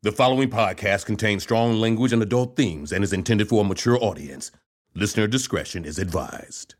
The 0.00 0.12
following 0.12 0.48
podcast 0.48 1.06
contains 1.06 1.42
strong 1.42 1.74
language 1.74 2.12
and 2.12 2.22
adult 2.22 2.54
themes 2.54 2.92
and 2.92 3.02
is 3.02 3.12
intended 3.12 3.48
for 3.48 3.62
a 3.62 3.66
mature 3.66 3.98
audience. 4.00 4.52
Listener 4.94 5.26
discretion 5.26 5.84
is 5.84 5.98
advised. 5.98 6.76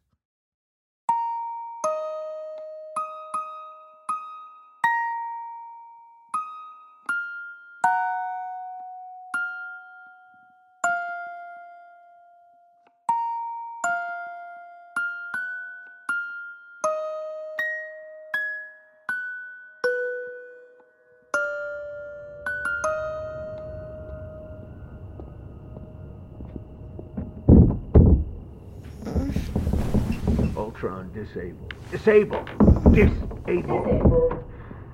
Ultron 31.28 31.56
disabled. 31.60 31.74
Disable. 31.90 32.44
Disable. 32.92 33.84
Disabled. 33.84 34.44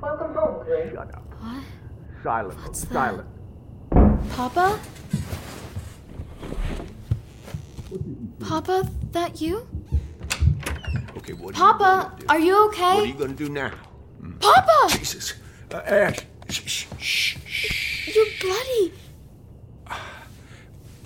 Welcome 0.02 0.34
home, 0.34 0.64
Clint. 0.64 0.92
Shut 0.92 1.14
up. 1.14 1.34
What? 1.40 1.64
Silent. 2.22 2.60
What's 2.60 2.80
that? 2.82 2.92
Silent. 2.92 3.28
Papa? 4.30 4.80
Papa, 8.40 8.90
that 9.12 9.40
you? 9.40 9.66
Okay, 11.18 11.32
what? 11.32 11.54
Papa, 11.54 12.12
Are 12.28 12.38
you, 12.38 12.54
are 12.54 12.62
you 12.62 12.68
okay? 12.68 12.94
what 12.94 13.04
are 13.04 13.06
you 13.06 13.14
gonna 13.14 13.32
do 13.32 13.48
now? 13.48 13.70
Papa! 14.40 14.98
Jesus. 14.98 15.34
Uh, 15.72 15.76
Ash. 15.78 16.18
Shh, 16.50 16.86
shh, 16.98 17.36
shh. 17.46 18.14
You're 18.14 18.26
bloody. 18.40 18.92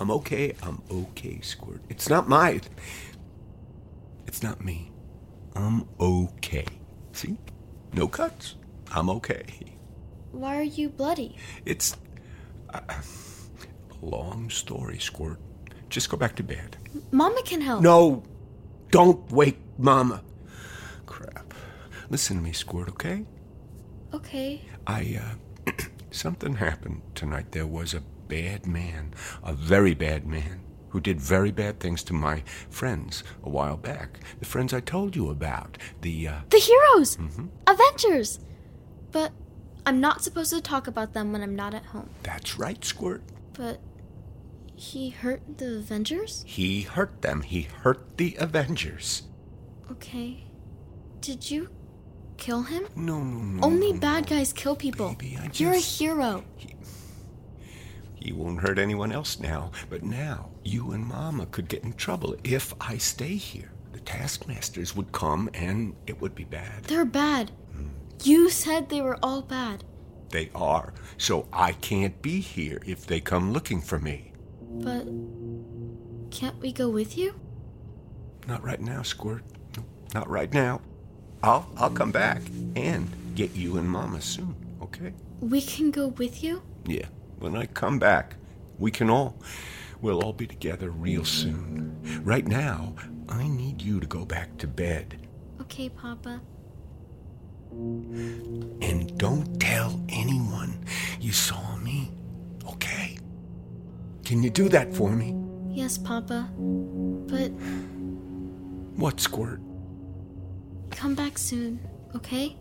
I'm 0.01 0.11
okay. 0.11 0.55
I'm 0.63 0.81
okay, 0.89 1.39
Squirt. 1.41 1.81
It's 1.89 2.09
not 2.09 2.27
my. 2.29 2.61
It's 4.27 4.41
not 4.43 4.63
me. 4.63 4.91
I'm 5.59 5.85
okay. 5.99 6.65
See? 7.11 7.37
No 7.91 8.07
cuts. 8.07 8.55
I'm 8.91 9.09
okay. 9.09 9.43
Why 10.31 10.57
are 10.57 10.63
you 10.63 10.87
bloody? 10.89 11.35
It's 11.65 11.97
uh, 12.73 12.79
a 12.89 14.05
long 14.05 14.49
story, 14.49 14.99
Squirt. 14.99 15.37
Just 15.89 16.09
go 16.09 16.15
back 16.15 16.35
to 16.37 16.43
bed. 16.43 16.77
Mama 17.11 17.41
can 17.43 17.59
help. 17.59 17.81
No, 17.81 18.23
don't 18.89 19.29
wake 19.31 19.59
Mama. 19.77 20.23
Crap. 21.05 21.53
Listen 22.09 22.37
to 22.37 22.43
me, 22.43 22.53
Squirt, 22.53 22.87
okay? 22.89 23.25
Okay. 24.13 24.61
I, 24.87 25.19
uh, 25.67 25.73
something 26.11 26.55
happened 26.55 27.01
tonight. 27.15 27.51
There 27.51 27.67
was 27.67 27.93
a 27.93 28.01
bad 28.29 28.65
man, 28.65 29.13
a 29.43 29.53
very 29.53 29.93
bad 29.93 30.25
man, 30.25 30.61
who 30.89 30.99
did 30.99 31.19
very 31.19 31.51
bad 31.51 31.79
things 31.79 32.03
to 32.03 32.13
my 32.13 32.43
friends 32.69 33.23
a 33.43 33.49
while 33.49 33.77
back. 33.77 34.19
The 34.39 34.45
friends 34.45 34.73
I 34.73 34.79
told 34.79 35.15
you 35.15 35.29
about. 35.29 35.77
The, 36.01 36.27
uh, 36.27 36.39
The 36.49 36.57
heroes! 36.59 37.17
Avengers! 37.67 38.39
But 39.11 39.31
I'm 39.85 39.99
not 40.01 40.23
supposed 40.23 40.51
to 40.51 40.61
talk 40.61 40.87
about 40.87 41.13
them 41.13 41.31
when 41.31 41.41
I'm 41.41 41.55
not 41.55 41.73
at 41.73 41.85
home. 41.85 42.09
that's 42.23 42.57
right, 42.59 42.83
Squirt. 42.83 43.21
But 43.53 43.79
he 44.75 45.09
hurt 45.09 45.41
the 45.57 45.77
Avengers? 45.79 46.43
He 46.47 46.81
hurt 46.81 47.21
them. 47.21 47.41
He 47.41 47.63
hurt 47.63 48.17
the 48.17 48.35
Avengers. 48.39 49.23
Okay. 49.91 50.43
Did 51.21 51.49
you 51.51 51.69
kill 52.37 52.63
him? 52.63 52.87
No, 52.95 53.21
no, 53.23 53.39
no. 53.39 53.63
Only 53.63 53.91
no, 53.91 53.99
bad 53.99 54.29
no. 54.29 54.37
guys 54.37 54.53
kill 54.53 54.75
people. 54.75 55.09
Baby, 55.19 55.37
I 55.41 55.49
You're 55.53 55.73
a 55.73 55.77
hero. 55.77 56.43
He 56.55 56.75
won't 58.33 58.61
hurt 58.61 58.79
anyone 58.79 59.11
else 59.11 59.39
now. 59.39 59.71
But 59.89 60.03
now, 60.03 60.49
you 60.63 60.91
and 60.91 61.05
Mama 61.05 61.45
could 61.47 61.67
get 61.67 61.83
in 61.83 61.93
trouble 61.93 62.35
if 62.43 62.73
I 62.79 62.97
stay 62.97 63.35
here. 63.35 63.71
The 63.91 63.99
taskmasters 64.01 64.95
would 64.95 65.11
come 65.11 65.49
and 65.53 65.95
it 66.07 66.21
would 66.21 66.35
be 66.35 66.43
bad. 66.43 66.83
They're 66.83 67.05
bad. 67.05 67.51
You 68.23 68.49
said 68.49 68.89
they 68.89 69.01
were 69.01 69.17
all 69.23 69.41
bad. 69.41 69.83
They 70.29 70.49
are. 70.53 70.93
So 71.17 71.47
I 71.51 71.71
can't 71.73 72.21
be 72.21 72.39
here 72.39 72.81
if 72.85 73.05
they 73.05 73.19
come 73.19 73.53
looking 73.53 73.81
for 73.81 73.97
me. 73.97 74.33
But 74.61 75.07
can't 76.31 76.59
we 76.59 76.71
go 76.71 76.89
with 76.89 77.17
you? 77.17 77.39
Not 78.47 78.63
right 78.63 78.81
now, 78.81 79.01
Squirt. 79.01 79.43
Not 80.13 80.29
right 80.29 80.53
now. 80.53 80.81
I'll 81.41 81.69
I'll 81.77 81.89
come 81.89 82.11
back 82.11 82.41
and 82.75 83.07
get 83.35 83.55
you 83.55 83.77
and 83.77 83.89
Mama 83.89 84.21
soon, 84.21 84.55
okay? 84.81 85.13
We 85.39 85.61
can 85.61 85.91
go 85.91 86.07
with 86.07 86.43
you? 86.43 86.61
Yeah. 86.85 87.05
When 87.39 87.55
I 87.55 87.65
come 87.67 87.99
back, 87.99 88.35
we 88.77 88.91
can 88.91 89.09
all 89.09 89.35
we'll 90.01 90.21
all 90.23 90.33
be 90.33 90.47
together 90.47 90.89
real 90.89 91.23
soon. 91.25 91.97
Right 92.23 92.45
now, 92.45 92.95
I 93.27 93.47
need 93.47 93.81
you 93.81 93.99
to 93.99 94.07
go 94.07 94.25
back 94.25 94.57
to 94.57 94.67
bed. 94.67 95.27
Okay, 95.61 95.89
Papa. 95.89 96.41
And 97.71 99.17
don't 99.17 99.59
tell 99.59 100.01
anyone 100.09 100.83
you 101.19 101.31
saw 101.31 101.75
me, 101.77 102.11
okay? 102.67 103.17
Can 104.25 104.43
you 104.43 104.49
do 104.49 104.69
that 104.69 104.93
for 104.93 105.11
me? 105.11 105.35
Yes, 105.69 105.97
Papa. 105.97 106.49
But 106.57 107.51
What, 108.95 109.19
Squirt? 109.19 109.61
come 110.91 111.15
back 111.15 111.37
soon, 111.37 111.79
okay? 112.15 112.57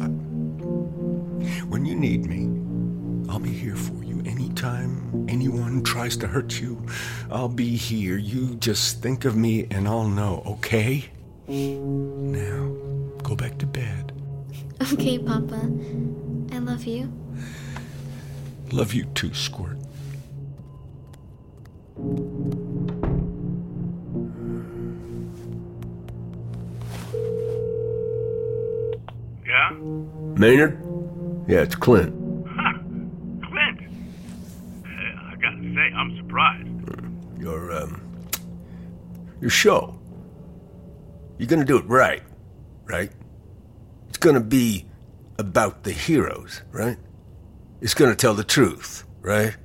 Uh, 0.00 0.08
when 1.70 1.86
you 1.86 1.94
need 1.94 2.26
me, 2.26 2.65
I'll 3.28 3.38
be 3.38 3.52
here 3.52 3.76
for 3.76 4.02
you. 4.04 4.22
Anytime 4.26 5.26
anyone 5.28 5.82
tries 5.82 6.16
to 6.18 6.26
hurt 6.26 6.60
you, 6.60 6.84
I'll 7.30 7.48
be 7.48 7.76
here. 7.76 8.16
You 8.16 8.54
just 8.56 9.02
think 9.02 9.24
of 9.24 9.36
me 9.36 9.66
and 9.70 9.86
I'll 9.88 10.08
know, 10.08 10.42
okay? 10.46 11.04
Now, 11.48 12.74
go 13.22 13.36
back 13.36 13.58
to 13.58 13.66
bed. 13.66 14.12
Okay, 14.92 15.18
Papa. 15.18 15.70
I 16.52 16.58
love 16.58 16.84
you. 16.84 17.12
Love 18.72 18.94
you 18.94 19.04
too, 19.14 19.32
Squirt. 19.32 19.78
Yeah? 29.46 29.70
Maynard? 30.36 30.82
Yeah, 31.48 31.60
it's 31.60 31.76
Clint. 31.76 32.12
Huh. 32.48 32.72
Clint! 33.48 33.80
Uh, 34.84 35.30
I 35.30 35.36
gotta 35.40 35.62
say, 35.74 35.92
I'm 35.94 36.16
surprised. 36.16 36.68
Your, 37.40 37.72
um, 37.72 38.00
your 39.46 39.50
show. 39.52 39.96
You're 41.38 41.46
gonna 41.46 41.64
do 41.64 41.78
it 41.78 41.86
right, 41.86 42.24
right? 42.84 43.12
It's 44.08 44.18
gonna 44.18 44.40
be 44.40 44.86
about 45.38 45.84
the 45.84 45.92
heroes, 45.92 46.62
right? 46.72 46.98
It's 47.80 47.94
gonna 47.94 48.16
tell 48.16 48.34
the 48.34 48.42
truth, 48.42 49.04
right? 49.20 49.56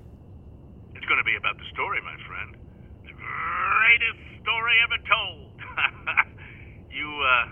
It's 0.94 1.06
gonna 1.08 1.24
be 1.24 1.36
about 1.36 1.58
the 1.58 1.64
story, 1.74 2.00
my 2.04 2.16
friend. 2.28 2.56
The 3.06 3.14
greatest 3.14 4.44
story 4.44 4.74
ever 4.86 5.00
told. 5.10 5.52
you, 6.92 7.24
uh, 7.24 7.48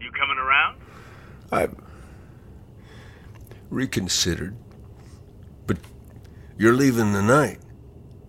you 0.00 0.10
coming 0.10 0.38
around? 0.38 0.80
I've 1.52 1.76
reconsidered. 3.70 4.56
But 5.68 5.78
you're 6.56 6.74
leaving 6.74 7.12
tonight. 7.12 7.60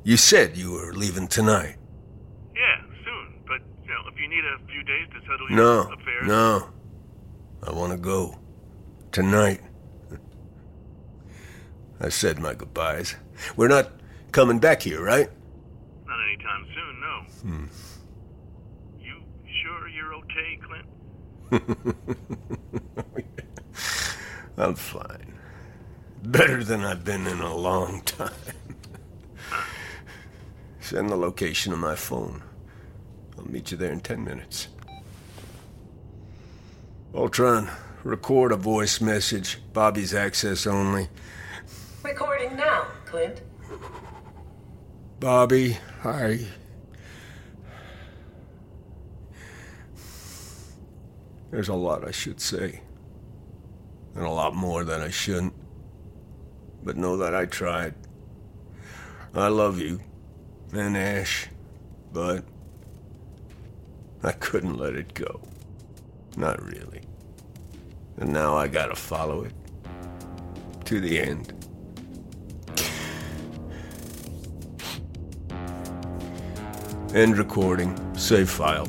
You 0.03 0.16
said 0.16 0.56
you 0.56 0.74
were 0.74 0.94
leaving 0.94 1.28
tonight. 1.28 1.78
Yeah, 4.31 4.41
soon. 4.41 4.41
But, 4.41 4.41
you 4.41 4.41
know, 4.41 4.56
if 4.56 4.62
you 4.62 4.62
need 4.69 4.69
a 4.69 4.72
few 4.72 4.84
days 4.84 5.07
to 5.13 5.19
settle 5.22 5.50
No, 5.50 5.84
your 5.84 5.94
affairs. 5.94 6.28
no. 6.28 6.69
I 7.63 7.72
want 7.73 7.91
to 7.91 7.97
go. 7.97 8.38
Tonight. 9.12 9.62
I 12.01 12.07
said 12.09 12.40
my 12.40 12.53
goodbyes. 12.53 13.16
We're 13.58 13.67
not 13.67 13.91
coming 14.31 14.59
back 14.59 14.81
here, 14.84 15.03
right? 15.03 15.29
Not 16.08 16.17
anytime 16.28 16.66
soon, 16.73 16.99
no. 17.02 17.23
Hmm. 17.41 17.66
You 19.02 19.22
sure 19.64 19.87
you're 19.90 20.14
okay, 20.16 20.58
Clint? 20.64 20.85
I'm 24.58 24.76
fine. 24.76 25.34
Better 26.23 26.64
than 26.64 26.84
I've 26.85 27.03
been 27.03 27.28
in 27.28 27.41
a 27.41 27.53
long 27.55 28.02
time. 28.03 28.31
Send 30.79 31.09
the 31.09 31.16
location 31.17 31.73
of 31.73 31.79
my 31.79 31.96
phone. 31.96 32.41
I'll 33.40 33.50
meet 33.50 33.72
you 33.72 33.78
there 33.78 33.91
in 33.91 34.02
ten 34.02 34.24
minutes. 34.24 34.68
Ultron, 37.16 37.70
record 38.03 38.52
a 38.52 38.58
voice 38.58 39.00
message. 39.00 39.59
Bobbi's 39.72 40.14
access 40.14 40.68
only. 40.68 41.08
Recording 42.03 42.56
now, 42.58 42.88
Clint. 43.06 43.41
Bobby, 45.20 45.78
I. 46.03 46.46
There's 51.52 51.70
a 51.70 51.74
lot 51.74 52.08
I 52.08 52.12
should 52.12 52.41
say. 52.41 52.82
And 54.16 54.26
a 54.26 54.30
lot 54.30 54.53
more 54.53 54.84
that 54.84 55.02
I 55.02 55.09
shouldn't. 55.09 55.53
but 56.84 56.97
know 56.97 57.18
that 57.18 57.36
I 57.36 57.46
tried. 57.46 57.94
I 59.34 59.47
love 59.47 59.80
you 59.80 60.00
and 60.74 60.97
Ash, 60.97 61.47
but 62.12 62.44
I 64.23 64.31
couldn't 64.33 64.77
let 64.77 64.95
it 64.95 65.13
go. 65.13 65.41
Not 66.35 66.61
really. 66.61 67.01
And 68.17 68.33
now 68.33 68.55
I 68.55 68.67
gotta 68.67 68.95
follow 68.95 69.43
it 69.43 69.53
to 70.85 70.99
the 70.99 71.19
end. 71.19 71.53
End 77.13 77.37
recording. 77.37 77.97
Save 78.16 78.49
file. 78.49 78.87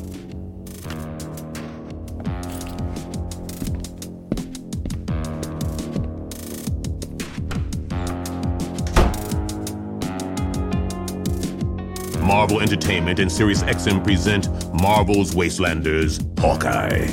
Marvel 12.30 12.60
Entertainment 12.60 13.18
and 13.18 13.30
Sirius 13.30 13.64
XM 13.64 14.04
present 14.04 14.46
Marvel's 14.72 15.34
Wastelanders 15.34 16.22
Hawkeye. 16.38 17.08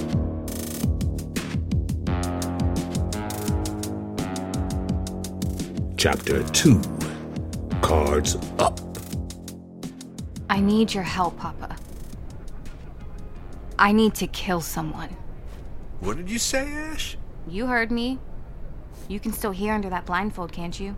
Chapter 5.98 6.44
2 6.50 6.80
Cards 7.82 8.38
Up. 8.60 8.80
I 10.52 10.60
need 10.60 10.94
your 10.94 11.02
help, 11.02 11.36
Papa. 11.40 11.76
I 13.80 13.94
need 13.94 14.14
to 14.14 14.28
kill 14.28 14.62
someone. 14.62 15.10
What 16.00 16.18
did 16.18 16.30
you 16.30 16.38
say, 16.38 16.72
Ash? 16.72 17.18
You 17.48 17.66
heard 17.66 17.92
me. 17.92 18.20
You 19.08 19.20
can 19.20 19.34
still 19.34 19.50
hear 19.50 19.74
under 19.74 19.90
that 19.90 20.06
blindfold, 20.06 20.52
can't 20.52 20.80
you? 20.80 20.96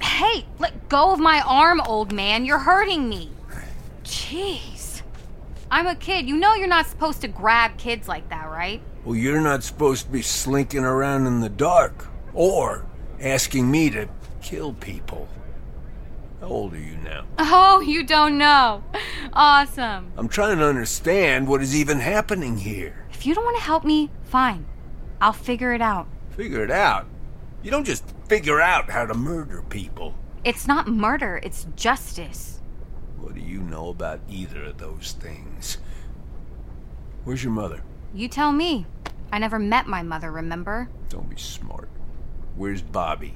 hey, 0.00 0.44
let 0.60 0.69
go 0.90 1.12
of 1.12 1.20
my 1.20 1.40
arm, 1.46 1.80
old 1.86 2.12
man. 2.12 2.44
You're 2.44 2.58
hurting 2.58 3.08
me. 3.08 3.30
Jeez. 4.04 5.00
I'm 5.70 5.86
a 5.86 5.94
kid. 5.94 6.28
You 6.28 6.36
know 6.36 6.54
you're 6.54 6.66
not 6.66 6.86
supposed 6.86 7.22
to 7.22 7.28
grab 7.28 7.78
kids 7.78 8.08
like 8.08 8.28
that, 8.28 8.50
right? 8.50 8.82
Well, 9.04 9.16
you're 9.16 9.40
not 9.40 9.62
supposed 9.62 10.06
to 10.06 10.12
be 10.12 10.20
slinking 10.20 10.84
around 10.84 11.26
in 11.26 11.40
the 11.40 11.48
dark 11.48 12.08
or 12.34 12.84
asking 13.20 13.70
me 13.70 13.88
to 13.90 14.08
kill 14.42 14.74
people. 14.74 15.28
How 16.40 16.48
old 16.48 16.74
are 16.74 16.78
you 16.78 16.96
now? 16.96 17.24
Oh, 17.38 17.80
you 17.80 18.02
don't 18.02 18.36
know. 18.36 18.82
Awesome. 19.32 20.12
I'm 20.16 20.28
trying 20.28 20.58
to 20.58 20.66
understand 20.66 21.46
what 21.46 21.62
is 21.62 21.74
even 21.74 22.00
happening 22.00 22.56
here. 22.58 23.06
If 23.12 23.24
you 23.24 23.34
don't 23.34 23.44
want 23.44 23.56
to 23.58 23.62
help 23.62 23.84
me, 23.84 24.10
fine. 24.24 24.66
I'll 25.20 25.32
figure 25.32 25.72
it 25.72 25.80
out. 25.80 26.08
Figure 26.30 26.64
it 26.64 26.70
out. 26.70 27.06
You 27.62 27.70
don't 27.70 27.84
just 27.84 28.04
figure 28.26 28.60
out 28.60 28.90
how 28.90 29.06
to 29.06 29.14
murder 29.14 29.62
people. 29.62 30.14
It's 30.42 30.66
not 30.66 30.88
murder, 30.88 31.38
it's 31.42 31.66
justice. 31.76 32.60
What 33.18 33.34
do 33.34 33.40
you 33.40 33.60
know 33.60 33.88
about 33.90 34.20
either 34.28 34.64
of 34.64 34.78
those 34.78 35.12
things? 35.20 35.78
Where's 37.24 37.44
your 37.44 37.52
mother? 37.52 37.82
You 38.14 38.28
tell 38.28 38.50
me. 38.52 38.86
I 39.32 39.38
never 39.38 39.58
met 39.58 39.86
my 39.86 40.02
mother, 40.02 40.32
remember? 40.32 40.88
Don't 41.10 41.28
be 41.28 41.36
smart. 41.36 41.88
Where's 42.56 42.82
Bobbi? 42.82 43.34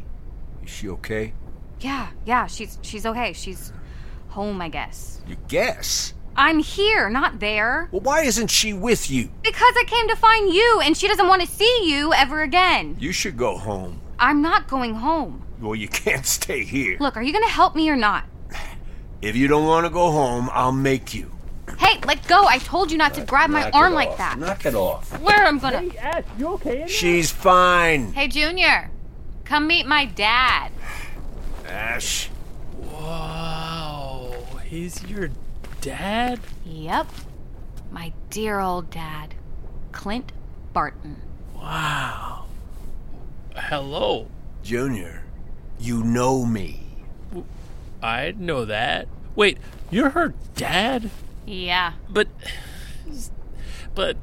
Is 0.63 0.71
she 0.71 0.89
okay? 0.89 1.35
Yeah, 1.81 2.09
yeah, 2.25 2.47
she's 2.47 2.79
she's 2.81 3.05
okay. 3.05 3.35
She's 3.35 3.73
home, 4.29 4.61
I 4.63 4.71
guess. 4.71 5.21
You 5.29 5.37
guess? 5.49 6.15
I'm 6.37 6.59
here, 6.59 7.11
not 7.11 7.39
there. 7.39 7.89
Well, 7.93 8.01
why 8.01 8.23
isn't 8.23 8.49
she 8.49 8.73
with 8.73 9.11
you? 9.11 9.31
Because 9.43 9.75
I 9.77 9.85
came 9.87 10.09
to 10.09 10.17
find 10.17 10.53
you 10.53 10.81
and 10.83 10.97
she 10.97 11.07
doesn't 11.07 11.29
want 11.29 11.43
to 11.43 11.47
see 11.47 11.83
you 11.85 12.13
ever 12.13 12.43
again. 12.43 12.97
You 12.99 13.13
should 13.13 13.37
go 13.37 13.57
home. 13.57 14.01
I'm 14.19 14.43
not 14.43 14.67
going 14.67 14.95
home. 14.95 15.47
Well, 15.65 15.75
you 15.75 15.89
can't 16.05 16.27
stay 16.27 16.65
here. 16.65 16.97
Look, 17.01 17.17
are 17.17 17.23
you 17.23 17.33
going 17.33 17.45
to 17.45 17.51
help 17.51 17.75
me 17.75 17.89
or 17.91 17.97
not? 17.97 18.25
If 19.23 19.37
you 19.37 19.49
don't 19.49 19.67
want 19.67 19.87
to 19.87 19.91
go 19.91 20.11
home, 20.11 20.51
I'll 20.53 20.73
make 20.73 21.15
you. 21.15 21.31
Hey, 21.79 21.99
let 22.07 22.27
go. 22.29 22.45
I 22.47 22.59
told 22.59 22.93
you 22.93 22.99
not 22.99 23.15
to 23.15 23.25
grab 23.25 23.49
my 23.49 23.63
Knock 23.65 23.75
arm 23.75 23.95
like 23.95 24.11
off. 24.11 24.19
that. 24.19 24.39
Knock 24.39 24.67
it 24.67 24.75
off. 24.75 25.19
Where 25.21 25.47
I'm 25.47 25.59
gonna. 25.59 25.89
Ash, 25.99 26.25
you 26.39 26.49
okay? 26.49 26.85
She's 26.87 27.31
fine. 27.31 28.13
Hey, 28.13 28.29
Junior. 28.29 28.91
Come 29.45 29.67
meet 29.67 29.87
my 29.87 30.05
dad. 30.05 30.71
Ash. 31.67 32.29
Wow, 32.77 34.35
he's 34.65 35.03
your 35.05 35.31
dad? 35.81 36.41
Yep. 36.67 37.07
My 37.91 38.13
dear 38.29 38.61
old 38.61 38.91
dad, 38.91 39.35
Clint 39.93 40.33
Barton. 40.75 41.23
Wow. 41.55 42.45
Hello. 43.57 44.29
Junior, 44.63 45.24
you 45.79 46.03
know 46.05 46.45
me. 46.45 46.81
I 48.03 48.35
know 48.37 48.65
that. 48.65 49.09
Wait, 49.35 49.59
you're 49.91 50.11
her 50.11 50.35
dad? 50.55 51.11
Yeah. 51.47 51.95
But. 52.09 52.29
But. 53.95 54.17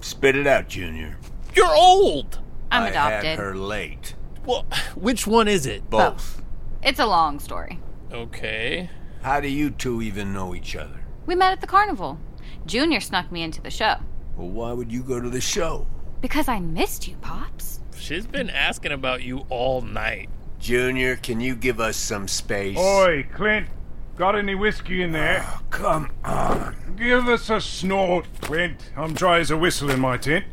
Spit 0.00 0.36
it 0.36 0.46
out, 0.46 0.68
Junior. 0.68 1.16
You're 1.54 1.74
old! 1.74 2.38
I'm 2.70 2.84
I 2.84 2.88
adopted. 2.90 3.24
had 3.30 3.38
her 3.38 3.56
late. 3.56 4.14
Well, 4.46 4.64
which 4.94 5.26
one 5.26 5.48
is 5.48 5.66
it? 5.66 5.88
Both. 5.90 6.42
It's 6.82 7.00
a 7.00 7.06
long 7.06 7.40
story. 7.40 7.80
Okay. 8.12 8.90
How 9.22 9.40
do 9.40 9.48
you 9.48 9.70
two 9.70 10.00
even 10.02 10.32
know 10.32 10.54
each 10.54 10.76
other? 10.76 11.00
We 11.26 11.34
met 11.34 11.52
at 11.52 11.60
the 11.60 11.66
carnival. 11.66 12.18
Junior 12.64 13.00
snuck 13.00 13.32
me 13.32 13.42
into 13.42 13.60
the 13.60 13.70
show. 13.70 13.96
Well, 14.36 14.48
why 14.48 14.72
would 14.72 14.92
you 14.92 15.02
go 15.02 15.20
to 15.20 15.28
the 15.28 15.40
show? 15.40 15.86
Because 16.20 16.48
I 16.48 16.60
missed 16.60 17.08
you, 17.08 17.16
Pops. 17.16 17.80
She's 17.98 18.26
been 18.26 18.50
asking 18.50 18.92
about 18.92 19.22
you 19.22 19.44
all 19.50 19.80
night. 19.80 20.30
Junior, 20.58 21.16
can 21.16 21.40
you 21.40 21.54
give 21.54 21.80
us 21.80 21.96
some 21.96 22.26
space? 22.28 22.78
Oi, 22.78 23.26
Clint. 23.32 23.68
Got 24.16 24.36
any 24.36 24.54
whiskey 24.54 25.02
in 25.02 25.12
there? 25.12 25.44
Oh, 25.46 25.60
come 25.70 26.10
on. 26.24 26.94
Give 26.96 27.28
us 27.28 27.50
a 27.50 27.60
snort, 27.60 28.26
Clint. 28.40 28.90
I'm 28.96 29.14
dry 29.14 29.38
as 29.38 29.50
a 29.50 29.56
whistle 29.56 29.90
in 29.90 30.00
my 30.00 30.16
tent. 30.16 30.46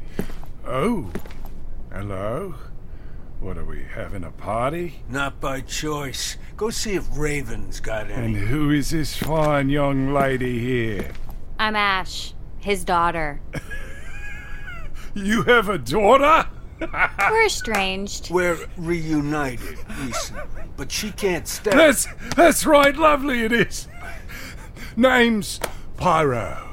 Oh. 0.66 1.12
Hello? 1.92 2.56
What 3.40 3.58
are 3.58 3.66
we, 3.66 3.84
having 3.84 4.24
a 4.24 4.32
party? 4.32 5.04
Not 5.10 5.40
by 5.40 5.62
choice. 5.62 6.38
Go 6.56 6.70
see 6.70 6.96
if 6.96 7.06
Raven's 7.18 7.80
got 7.80 8.10
any. 8.12 8.26
And 8.26 8.36
who 8.36 8.72
is 8.72 8.92
this 8.92 9.18
fine 9.18 9.70
young 9.70 10.14
lady 10.14 10.60
here? 10.60 11.12
I'm 11.58 11.76
Ash, 11.76 12.34
his 12.60 12.84
daughter. 12.84 13.42
You 15.18 15.44
have 15.44 15.70
a 15.70 15.78
daughter? 15.78 16.46
We're 17.30 17.46
estranged. 17.46 18.30
We're 18.32 18.58
reunited 18.78 19.78
recently, 20.02 20.64
but 20.78 20.92
she 20.92 21.12
can't 21.12 21.48
stay. 21.48 21.72
That's 21.72 22.08
that's 22.36 22.66
right, 22.66 22.96
lovely 22.96 23.44
it 23.44 23.52
is. 23.52 23.88
Name's 24.98 25.60
Pyro. 25.98 26.68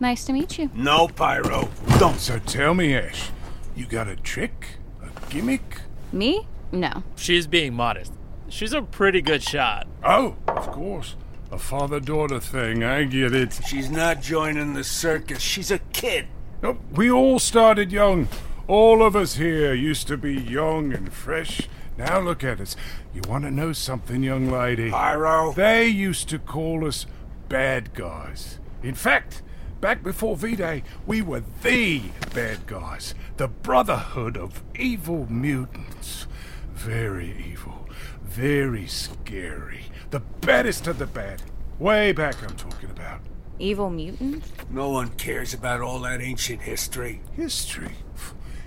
Nice 0.00 0.24
to 0.24 0.32
meet 0.32 0.58
you. 0.58 0.70
No, 0.74 1.08
Pyro. 1.08 1.68
Don't. 1.98 2.18
So 2.18 2.38
tell 2.40 2.74
me, 2.74 2.94
Ash, 2.94 3.30
you 3.76 3.86
got 3.86 4.08
a 4.08 4.16
trick? 4.16 4.66
A 5.02 5.30
gimmick? 5.30 5.80
Me? 6.12 6.46
No. 6.72 7.02
She's 7.16 7.46
being 7.46 7.74
modest. 7.74 8.12
She's 8.48 8.72
a 8.72 8.82
pretty 8.82 9.20
good 9.22 9.42
shot. 9.42 9.86
Oh, 10.04 10.36
of 10.48 10.70
course. 10.70 11.16
A 11.52 11.58
father 11.58 12.00
daughter 12.00 12.40
thing, 12.40 12.82
I 12.82 13.04
get 13.04 13.32
it. 13.34 13.60
She's 13.66 13.88
not 13.90 14.20
joining 14.20 14.74
the 14.74 14.82
circus. 14.84 15.40
She's 15.40 15.70
a 15.70 15.78
kid. 15.92 16.26
Oh, 16.62 16.78
We 16.92 17.10
all 17.10 17.38
started 17.38 17.92
young. 17.92 18.26
All 18.66 19.02
of 19.02 19.14
us 19.14 19.34
here 19.34 19.74
used 19.74 20.08
to 20.08 20.16
be 20.16 20.34
young 20.34 20.94
and 20.94 21.12
fresh. 21.12 21.68
Now 21.98 22.18
look 22.20 22.42
at 22.42 22.60
us. 22.60 22.76
You 23.12 23.20
want 23.28 23.44
to 23.44 23.50
know 23.50 23.74
something, 23.74 24.22
young 24.22 24.50
lady? 24.50 24.90
Pyro. 24.90 25.52
They 25.52 25.86
used 25.86 26.30
to 26.30 26.38
call 26.38 26.86
us 26.86 27.04
bad 27.50 27.92
guys. 27.92 28.58
In 28.82 28.94
fact, 28.94 29.42
back 29.82 30.02
before 30.02 30.36
V-Day, 30.36 30.82
we 31.06 31.20
were 31.20 31.42
the 31.62 32.02
bad 32.34 32.66
guys. 32.66 33.14
The 33.36 33.48
Brotherhood 33.48 34.38
of 34.38 34.62
Evil 34.74 35.26
Mutants. 35.30 36.26
Very 36.72 37.34
evil. 37.50 37.86
Very 38.22 38.86
scary. 38.86 39.84
The 40.10 40.20
baddest 40.20 40.86
of 40.86 40.98
the 40.98 41.06
bad. 41.06 41.42
Way 41.78 42.12
back 42.12 42.42
I'm 42.42 42.56
talking 42.56 42.90
about. 42.90 43.20
Evil 43.58 43.88
mutants? 43.88 44.50
No 44.68 44.90
one 44.90 45.10
cares 45.10 45.54
about 45.54 45.80
all 45.80 46.00
that 46.00 46.20
ancient 46.20 46.62
history. 46.62 47.20
History. 47.36 47.92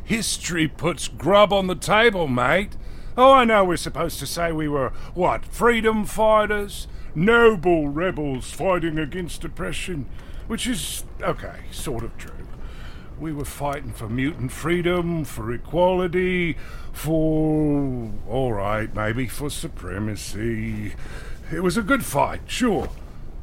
History 0.08 0.70
puts 0.70 1.10
grub 1.10 1.52
on 1.52 1.68
the 1.68 1.76
table, 1.76 2.30
mate. 2.30 2.78
Oh, 3.18 3.34
I 3.34 3.44
know 3.44 3.66
we're 3.66 3.76
supposed 3.76 4.20
to 4.20 4.26
say 4.26 4.54
we 4.54 4.70
were, 4.70 4.94
what, 5.14 5.44
freedom 5.44 6.06
fighters? 6.06 6.88
Noble 7.14 7.90
rebels 7.90 8.50
fighting 8.50 8.98
against 8.98 9.44
oppression. 9.44 10.06
Which 10.48 10.66
is, 10.66 11.04
okay, 11.22 11.64
sort 11.72 12.06
of 12.06 12.18
true. 12.18 12.48
We 13.20 13.34
were 13.34 13.44
fighting 13.44 13.92
for 13.92 14.08
mutant 14.08 14.54
freedom, 14.54 15.26
for 15.26 15.52
equality, 15.52 16.56
for. 16.94 18.14
alright, 18.30 18.96
maybe 18.96 19.28
for 19.28 19.50
supremacy. 19.50 20.94
It 21.52 21.64
was 21.64 21.76
a 21.76 21.82
good 21.82 22.06
fight, 22.06 22.44
sure. 22.46 22.88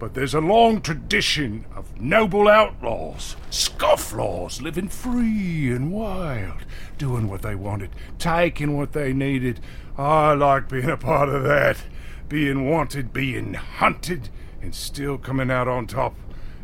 But 0.04 0.12
there's 0.12 0.34
a 0.34 0.40
long 0.42 0.82
tradition 0.82 1.64
of 1.75 1.99
noble 1.99 2.46
outlaws, 2.46 3.37
scofflaws, 3.50 4.61
living 4.61 4.88
free 4.88 5.70
and 5.70 5.90
wild, 5.90 6.66
doing 6.99 7.26
what 7.26 7.40
they 7.40 7.54
wanted, 7.54 7.88
taking 8.18 8.76
what 8.76 8.92
they 8.92 9.14
needed. 9.14 9.61
I 9.96 10.34
like 10.34 10.68
being 10.68 10.90
a 10.90 10.99
part 10.99 11.30
of 11.30 11.42
that. 11.44 11.84
Being 12.28 12.68
wanted, 12.68 13.14
being 13.14 13.54
hunted, 13.54 14.28
and 14.61 14.75
still 14.75 15.16
coming 15.16 15.50
out 15.50 15.68
on 15.68 15.87
top. 15.87 16.14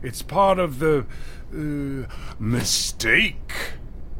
It's 0.03 0.21
part 0.21 0.59
of 0.59 0.79
the 0.79 1.07
uh, 1.51 2.05
mystique, 2.39 3.53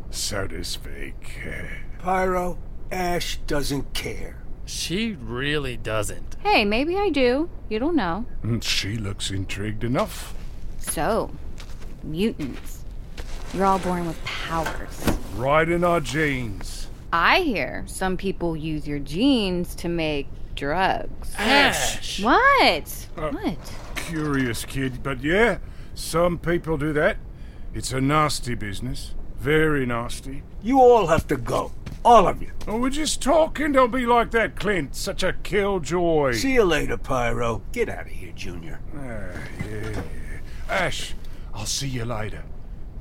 so 0.09 0.47
to 0.47 0.65
speak. 0.65 1.41
Pyro, 1.99 2.57
Ash 2.91 3.37
doesn't 3.47 3.93
care. 3.93 4.43
She 4.65 5.13
really 5.13 5.77
doesn't. 5.77 6.30
Hey, 6.43 6.65
maybe 6.65 6.97
I 6.97 7.11
do. 7.11 7.51
You 7.69 7.79
don't 7.79 7.97
know. 7.97 8.25
Mm, 8.43 8.63
she 8.63 8.97
looks 8.97 9.31
intrigued 9.31 9.85
enough. 9.85 10.35
So, 10.79 11.31
mutants. 12.03 12.83
You're 13.53 13.67
all 13.67 13.79
born 13.79 14.07
with 14.07 14.23
powers. 14.25 15.07
Right 15.37 15.69
in 15.69 15.85
our 15.85 16.01
genes. 16.01 16.89
I 17.13 17.41
hear 17.41 17.85
some 17.87 18.17
people 18.17 18.57
use 18.57 18.87
your 18.89 19.01
genes 19.01 19.75
to 19.77 19.89
make 19.89 20.29
drugs. 20.55 21.35
Ash! 21.39 22.23
What? 22.23 23.07
Uh, 23.17 23.31
what? 23.31 23.75
Curious 23.97 24.65
kid, 24.65 25.03
but 25.03 25.23
yeah, 25.23 25.59
some 25.95 26.39
people 26.39 26.77
do 26.79 26.93
that. 26.95 27.19
It's 27.75 27.93
a 27.93 28.01
nasty 28.01 28.55
business. 28.55 29.15
Very 29.39 29.87
nasty. 29.87 30.43
You 30.63 30.81
all 30.81 31.09
have 31.09 31.27
to 31.29 31.37
go. 31.37 31.73
All 32.05 32.27
of 32.27 32.41
you. 32.41 32.51
Oh, 32.67 32.79
we're 32.79 32.91
just 32.91 33.23
talking. 33.23 33.73
Don't 33.73 33.91
be 33.91 34.07
like 34.07 34.31
that, 34.31 34.57
Clint. 34.57 34.97
Such 34.97 35.23
a 35.23 35.35
killjoy. 35.35 36.33
See 36.33 36.55
you 36.55 36.65
later, 36.65 36.97
Pyro. 36.97 37.63
Get 37.73 37.89
out 37.91 38.07
of 38.07 38.13
here, 38.13 38.33
Junior. 38.35 38.81
Ah, 38.97 38.99
yeah, 39.69 39.91
yeah. 39.91 40.03
Ash, 40.69 41.15
I'll 41.53 41.67
see 41.67 41.89
you 41.89 42.05
later. 42.07 42.45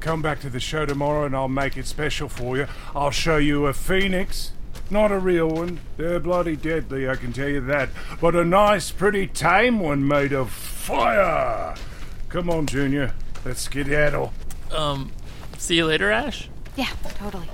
Come 0.01 0.21
back 0.21 0.39
to 0.41 0.49
the 0.49 0.59
show 0.59 0.85
tomorrow 0.85 1.25
and 1.25 1.35
I'll 1.35 1.47
make 1.47 1.77
it 1.77 1.85
special 1.85 2.29
for 2.29 2.57
you. 2.57 2.67
I'll 2.95 3.11
show 3.11 3.37
you 3.37 3.67
a 3.67 3.73
phoenix. 3.73 4.51
Not 4.89 5.11
a 5.11 5.19
real 5.19 5.47
one. 5.47 5.79
They're 5.97 6.19
bloody 6.19 6.55
deadly, 6.55 7.07
I 7.07 7.15
can 7.15 7.31
tell 7.31 7.49
you 7.49 7.61
that. 7.61 7.89
But 8.19 8.35
a 8.35 8.43
nice, 8.43 8.91
pretty 8.91 9.27
tame 9.27 9.79
one 9.79 10.07
made 10.07 10.33
of 10.33 10.49
fire. 10.49 11.75
Come 12.29 12.49
on, 12.49 12.65
Junior. 12.65 13.13
Let's 13.45 13.61
skedaddle. 13.61 14.33
Um, 14.71 15.11
see 15.57 15.75
you 15.75 15.85
later, 15.85 16.11
Ash? 16.11 16.49
Yeah, 16.75 16.89
totally. 17.15 17.49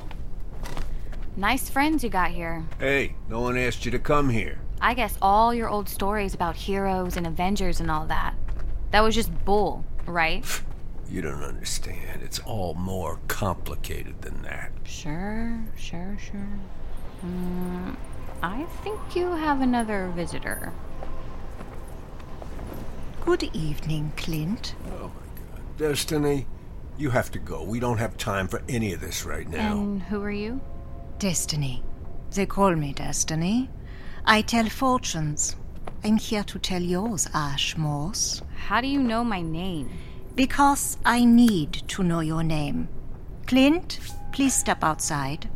Nice 1.37 1.69
friends 1.69 2.01
you 2.01 2.09
got 2.09 2.31
here. 2.31 2.63
Hey, 2.79 3.15
no 3.27 3.41
one 3.41 3.57
asked 3.57 3.83
you 3.83 3.91
to 3.91 3.99
come 3.99 4.29
here. 4.29 4.59
I 4.79 4.93
guess 4.93 5.17
all 5.21 5.53
your 5.53 5.67
old 5.67 5.89
stories 5.89 6.33
about 6.33 6.55
heroes 6.55 7.17
and 7.17 7.27
Avengers 7.27 7.81
and 7.81 7.91
all 7.91 8.05
that. 8.05 8.35
That 8.91 9.03
was 9.03 9.15
just 9.15 9.31
bull, 9.45 9.83
right? 10.05 10.45
You 11.07 11.21
don't 11.21 11.43
understand. 11.43 12.23
It's 12.23 12.39
all 12.39 12.73
more 12.73 13.19
complicated 13.27 14.23
than 14.23 14.41
that. 14.41 14.71
Sure, 14.85 15.63
sure, 15.77 16.17
sure. 16.19 16.49
Mm, 17.23 17.95
I 18.41 18.63
think 18.83 18.99
you 19.15 19.31
have 19.33 19.61
another 19.61 20.11
visitor. 20.15 20.73
Good 23.23 23.43
evening, 23.53 24.13
Clint. 24.17 24.73
Oh 24.99 25.09
my 25.09 25.43
god. 25.43 25.77
Destiny, 25.77 26.47
you 26.97 27.11
have 27.11 27.29
to 27.33 27.39
go. 27.39 27.61
We 27.61 27.79
don't 27.79 27.99
have 27.99 28.17
time 28.17 28.47
for 28.47 28.63
any 28.67 28.91
of 28.91 28.99
this 28.99 29.25
right 29.25 29.47
now. 29.47 29.73
And 29.73 30.01
who 30.01 30.23
are 30.23 30.31
you? 30.31 30.59
Destiny. 31.19 31.81
They 32.31 32.45
call 32.45 32.75
me 32.75 32.93
Destiny. 32.93 33.69
I 34.25 34.41
tell 34.41 34.67
fortunes. 34.67 35.55
I'm 36.03 36.17
here 36.17 36.43
to 36.43 36.59
tell 36.59 36.81
yours, 36.81 37.27
Ash 37.33 37.77
Morse. 37.77 38.41
How 38.67 38.81
do 38.81 38.87
you 38.87 38.99
know 38.99 39.23
my 39.23 39.41
name? 39.41 39.89
Because 40.35 40.97
I 41.05 41.23
need 41.23 41.73
to 41.87 42.03
know 42.03 42.19
your 42.19 42.43
name. 42.43 42.89
Clint, 43.47 43.99
please 44.33 44.53
step 44.53 44.83
outside. 44.83 45.49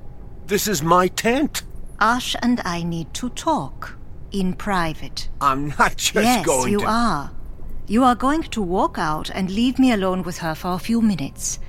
This 0.47 0.67
is 0.67 0.81
my 0.81 1.07
tent. 1.09 1.63
Ash 1.99 2.35
and 2.41 2.61
I 2.63 2.83
need 2.83 3.13
to 3.15 3.29
talk 3.29 3.97
in 4.31 4.53
private. 4.53 5.27
I'm 5.41 5.69
not 5.77 5.97
just 5.97 6.15
yes, 6.15 6.45
going 6.45 6.71
you 6.71 6.79
to. 6.79 6.85
are. 6.87 7.31
You 7.87 8.03
are 8.03 8.15
going 8.15 8.43
to 8.43 8.61
walk 8.61 8.97
out 8.97 9.29
and 9.31 9.51
leave 9.51 9.77
me 9.77 9.91
alone 9.91 10.23
with 10.23 10.37
her 10.37 10.55
for 10.55 10.73
a 10.73 10.79
few 10.79 11.01
minutes. 11.01 11.59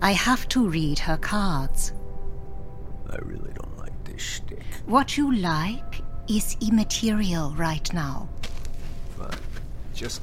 I 0.00 0.12
have 0.12 0.48
to 0.48 0.68
read 0.68 1.00
her 1.00 1.16
cards. 1.18 1.92
I 3.10 3.16
really 3.22 3.52
don't 3.54 3.78
like 3.78 4.04
this 4.04 4.20
shtick. 4.20 4.62
What 4.86 5.16
you 5.16 5.34
like 5.34 6.02
is 6.28 6.56
immaterial 6.60 7.54
right 7.56 7.92
now. 7.92 8.28
Fine. 9.16 9.38
Just 9.94 10.22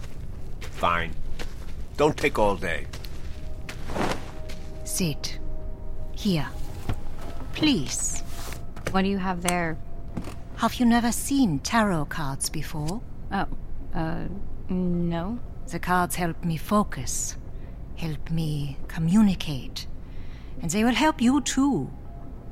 fine. 0.60 1.12
Don't 1.98 2.16
take 2.18 2.38
all 2.38 2.56
day. 2.56 2.86
Sit. 4.84 5.40
Here. 6.16 6.48
Please. 7.54 8.22
What 8.92 9.02
do 9.02 9.10
you 9.10 9.18
have 9.18 9.42
there? 9.42 9.78
Have 10.58 10.76
you 10.76 10.86
never 10.86 11.12
seen 11.12 11.60
tarot 11.60 12.06
cards 12.06 12.50
before? 12.50 13.02
Oh, 13.32 13.48
uh, 13.94 14.26
no. 14.70 15.40
The 15.68 15.80
cards 15.80 16.16
help 16.16 16.44
me 16.46 16.58
focus, 16.58 17.36
help 17.96 18.30
me 18.30 18.78
communicate. 18.88 19.88
And 20.62 20.70
they 20.70 20.84
will 20.84 20.94
help 20.94 21.22
you 21.22 21.42
too. 21.42 21.90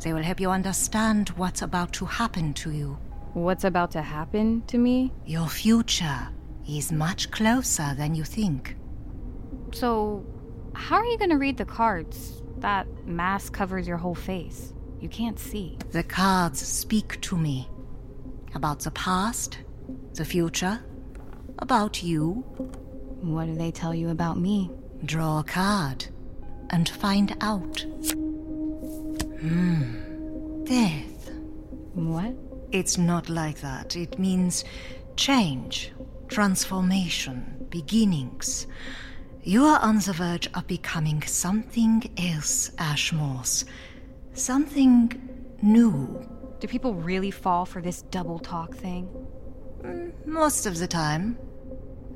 They 0.03 0.11
will 0.11 0.21
help 0.21 0.41
you 0.41 0.51
understand 0.51 1.29
what's 1.29 1.61
about 1.61 1.93
to 1.93 2.05
happen 2.05 2.53
to 2.55 2.71
you. 2.71 2.97
What's 3.33 3.63
about 3.63 3.91
to 3.91 4.01
happen 4.01 4.63
to 4.67 4.77
me? 4.77 5.13
Your 5.25 5.47
future 5.47 6.27
is 6.67 6.91
much 6.91 7.31
closer 7.31 7.95
than 7.95 8.13
you 8.13 8.25
think. 8.25 8.75
So, 9.71 10.25
how 10.73 10.97
are 10.97 11.05
you 11.05 11.17
going 11.17 11.29
to 11.29 11.37
read 11.37 11.55
the 11.55 11.65
cards? 11.65 12.41
That 12.57 12.85
mask 13.07 13.53
covers 13.53 13.87
your 13.87 13.97
whole 13.97 14.13
face. 14.13 14.73
You 14.99 15.07
can't 15.07 15.39
see. 15.39 15.77
The 15.91 16.03
cards 16.03 16.59
speak 16.61 17.21
to 17.21 17.37
me 17.37 17.69
about 18.55 18.81
the 18.81 18.91
past, 18.91 19.57
the 20.15 20.25
future, 20.25 20.79
about 21.59 22.03
you. 22.03 22.43
What 23.21 23.45
do 23.45 23.55
they 23.55 23.71
tell 23.71 23.95
you 23.95 24.09
about 24.09 24.37
me? 24.37 24.69
Draw 25.05 25.39
a 25.39 25.43
card 25.43 26.07
and 26.71 26.89
find 26.89 27.35
out. 27.39 27.85
Hmm. 29.43 30.63
Death. 30.63 31.29
What? 31.95 32.33
It's 32.71 32.97
not 32.97 33.27
like 33.27 33.59
that. 33.59 33.97
It 33.97 34.17
means 34.17 34.63
change, 35.17 35.91
transformation, 36.29 37.67
beginnings. 37.69 38.67
You 39.43 39.65
are 39.65 39.81
on 39.81 39.97
the 39.99 40.13
verge 40.13 40.49
of 40.53 40.65
becoming 40.67 41.21
something 41.23 42.09
else, 42.17 42.71
Ash 42.77 43.11
Morse. 43.11 43.65
Something 44.31 45.11
new. 45.61 46.25
Do 46.61 46.67
people 46.69 46.93
really 46.93 47.29
fall 47.31 47.65
for 47.65 47.81
this 47.81 48.03
double 48.03 48.39
talk 48.39 48.73
thing? 48.73 49.09
Most 50.25 50.65
of 50.65 50.77
the 50.79 50.87
time. 50.87 51.37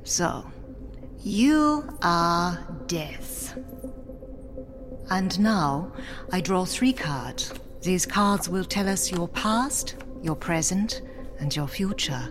So, 0.02 0.50
you 1.22 1.86
are 2.00 2.58
death. 2.86 3.54
And 5.10 5.38
now, 5.40 5.92
I 6.32 6.40
draw 6.40 6.64
three 6.64 6.92
cards. 6.92 7.52
These 7.82 8.06
cards 8.06 8.48
will 8.48 8.64
tell 8.64 8.88
us 8.88 9.10
your 9.10 9.28
past, 9.28 9.96
your 10.22 10.36
present, 10.36 11.02
and 11.38 11.54
your 11.54 11.68
future. 11.68 12.28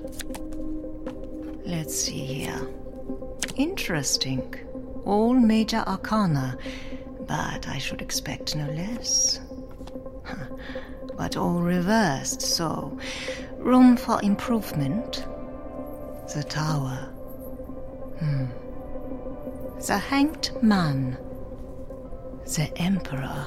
Let's 1.66 2.00
see 2.00 2.24
here. 2.26 2.68
Interesting. 3.56 4.54
All 5.06 5.34
major 5.34 5.84
arcana, 5.88 6.58
but 7.28 7.68
I 7.68 7.78
should 7.78 8.02
expect 8.02 8.56
no 8.56 8.68
less. 8.68 9.40
But 11.18 11.36
all 11.36 11.62
reversed, 11.62 12.42
so 12.42 12.98
room 13.58 13.98
for 13.98 14.22
improvement. 14.22 15.26
The 16.34 16.44
tower. 16.44 17.10
Hmm. 18.20 18.46
The 19.88 19.98
hanged 19.98 20.52
man. 20.62 21.18
The 22.56 22.76
emperor. 22.78 23.46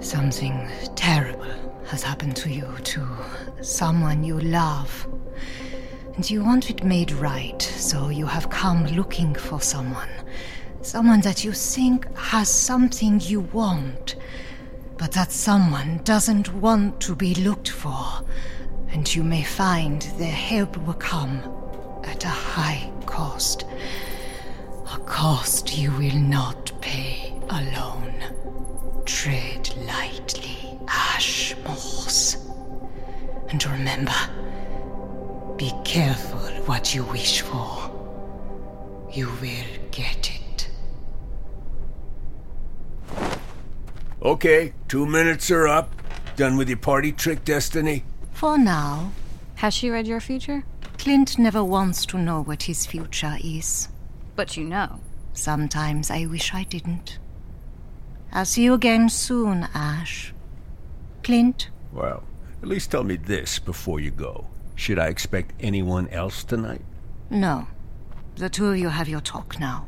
Something 0.00 0.68
terrible 0.96 1.44
has 1.86 2.02
happened 2.02 2.34
to 2.36 2.50
you, 2.50 2.66
to 2.82 3.06
someone 3.60 4.24
you 4.24 4.40
love. 4.40 5.06
And 6.16 6.28
you 6.28 6.42
want 6.42 6.68
it 6.68 6.82
made 6.82 7.12
right, 7.12 7.62
so 7.62 8.08
you 8.08 8.26
have 8.26 8.50
come 8.50 8.86
looking 8.86 9.34
for 9.36 9.60
someone. 9.60 10.08
Someone 10.82 11.20
that 11.20 11.44
you 11.44 11.52
think 11.52 12.12
has 12.16 12.48
something 12.48 13.20
you 13.20 13.40
want, 13.40 14.16
but 14.96 15.12
that 15.12 15.30
someone 15.30 16.00
doesn't 16.02 16.52
want 16.54 17.00
to 17.02 17.14
be 17.14 17.36
looked 17.36 17.68
for. 17.68 18.04
And 18.88 19.14
you 19.14 19.22
may 19.22 19.44
find 19.44 20.02
their 20.18 20.32
help 20.32 20.76
will 20.78 20.94
come 20.94 21.40
at 22.02 22.24
a 22.24 22.28
high 22.28 22.90
cost. 23.06 23.64
Cost 25.08 25.76
you 25.76 25.90
will 25.92 26.14
not 26.14 26.70
pay 26.80 27.32
alone. 27.50 28.14
Tread 29.04 29.74
lightly, 29.86 30.78
Ash 30.86 31.56
Morse. 31.64 32.36
And 33.48 33.64
remember, 33.66 34.12
be 35.56 35.72
careful 35.84 36.38
what 36.66 36.94
you 36.94 37.02
wish 37.04 37.40
for. 37.40 37.90
You 39.10 39.28
will 39.40 39.66
get 39.90 40.30
it. 40.30 40.70
Okay, 44.22 44.72
two 44.88 45.06
minutes 45.06 45.50
are 45.50 45.66
up. 45.66 45.90
Done 46.36 46.56
with 46.56 46.68
your 46.68 46.78
party 46.78 47.12
trick, 47.12 47.44
Destiny? 47.44 48.04
For 48.32 48.56
now, 48.58 49.10
Has 49.56 49.74
she 49.74 49.90
read 49.90 50.06
your 50.06 50.20
future? 50.20 50.62
Clint 50.98 51.36
never 51.38 51.64
wants 51.64 52.06
to 52.06 52.18
know 52.18 52.42
what 52.42 52.62
his 52.64 52.86
future 52.86 53.36
is. 53.42 53.88
But 54.38 54.56
you 54.56 54.62
know. 54.62 55.00
Sometimes 55.32 56.12
I 56.12 56.24
wish 56.26 56.54
I 56.54 56.62
didn't. 56.62 57.18
I'll 58.30 58.44
see 58.44 58.62
you 58.62 58.72
again 58.72 59.08
soon, 59.08 59.66
Ash. 59.74 60.32
Clint, 61.24 61.70
Well, 61.92 62.22
at 62.62 62.68
least 62.68 62.92
tell 62.92 63.02
me 63.02 63.16
this 63.16 63.58
before 63.58 63.98
you 63.98 64.12
go. 64.12 64.46
Should 64.76 65.00
I 65.00 65.08
expect 65.08 65.54
anyone 65.58 66.06
else 66.10 66.44
tonight? 66.44 66.82
no. 67.30 67.66
The 68.36 68.48
two 68.48 68.66
of 68.68 68.78
you 68.78 68.90
have 68.90 69.08
your 69.08 69.20
talk 69.20 69.58
now. 69.58 69.86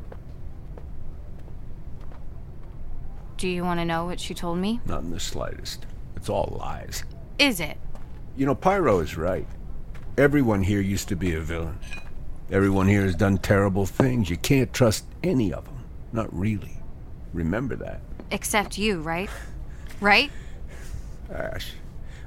Do 3.37 3.47
you 3.47 3.63
want 3.63 3.79
to 3.79 3.85
know 3.85 4.05
what 4.05 4.19
she 4.19 4.35
told 4.35 4.59
me? 4.59 4.81
Not 4.85 5.03
in 5.05 5.11
the 5.11 5.21
slightest. 5.21 5.87
It's 6.17 6.29
all 6.29 6.57
lies. 6.59 7.05
Is 7.39 7.61
it? 7.61 7.79
You 8.37 8.47
know, 8.47 8.57
Pyro 8.57 8.99
is 8.99 9.17
right. 9.17 9.47
Everyone 10.19 10.65
here 10.65 10.81
used 10.81 11.07
to 11.11 11.15
be 11.15 11.35
a 11.37 11.41
villain. 11.41 11.79
Everyone 12.51 12.89
here 12.89 13.03
has 13.03 13.15
done 13.15 13.39
terrible 13.39 13.87
things. 13.87 14.29
You 14.29 14.37
can't 14.37 14.73
trust 14.73 15.05
any 15.23 15.53
of 15.53 15.65
them. 15.67 15.85
Not 16.13 16.37
really. 16.37 16.83
Remember 17.33 17.77
that. 17.77 18.01
Except 18.33 18.77
you, 18.77 19.01
right? 19.01 19.31
Right? 20.01 20.33
Ash, 21.33 21.73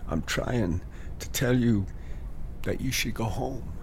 I'm 0.08 0.22
trying 0.22 0.80
to 1.20 1.30
tell 1.32 1.54
you 1.54 1.86
that 2.64 2.80
you 2.80 2.90
should 2.92 3.14
go 3.14 3.26
home. 3.26 3.74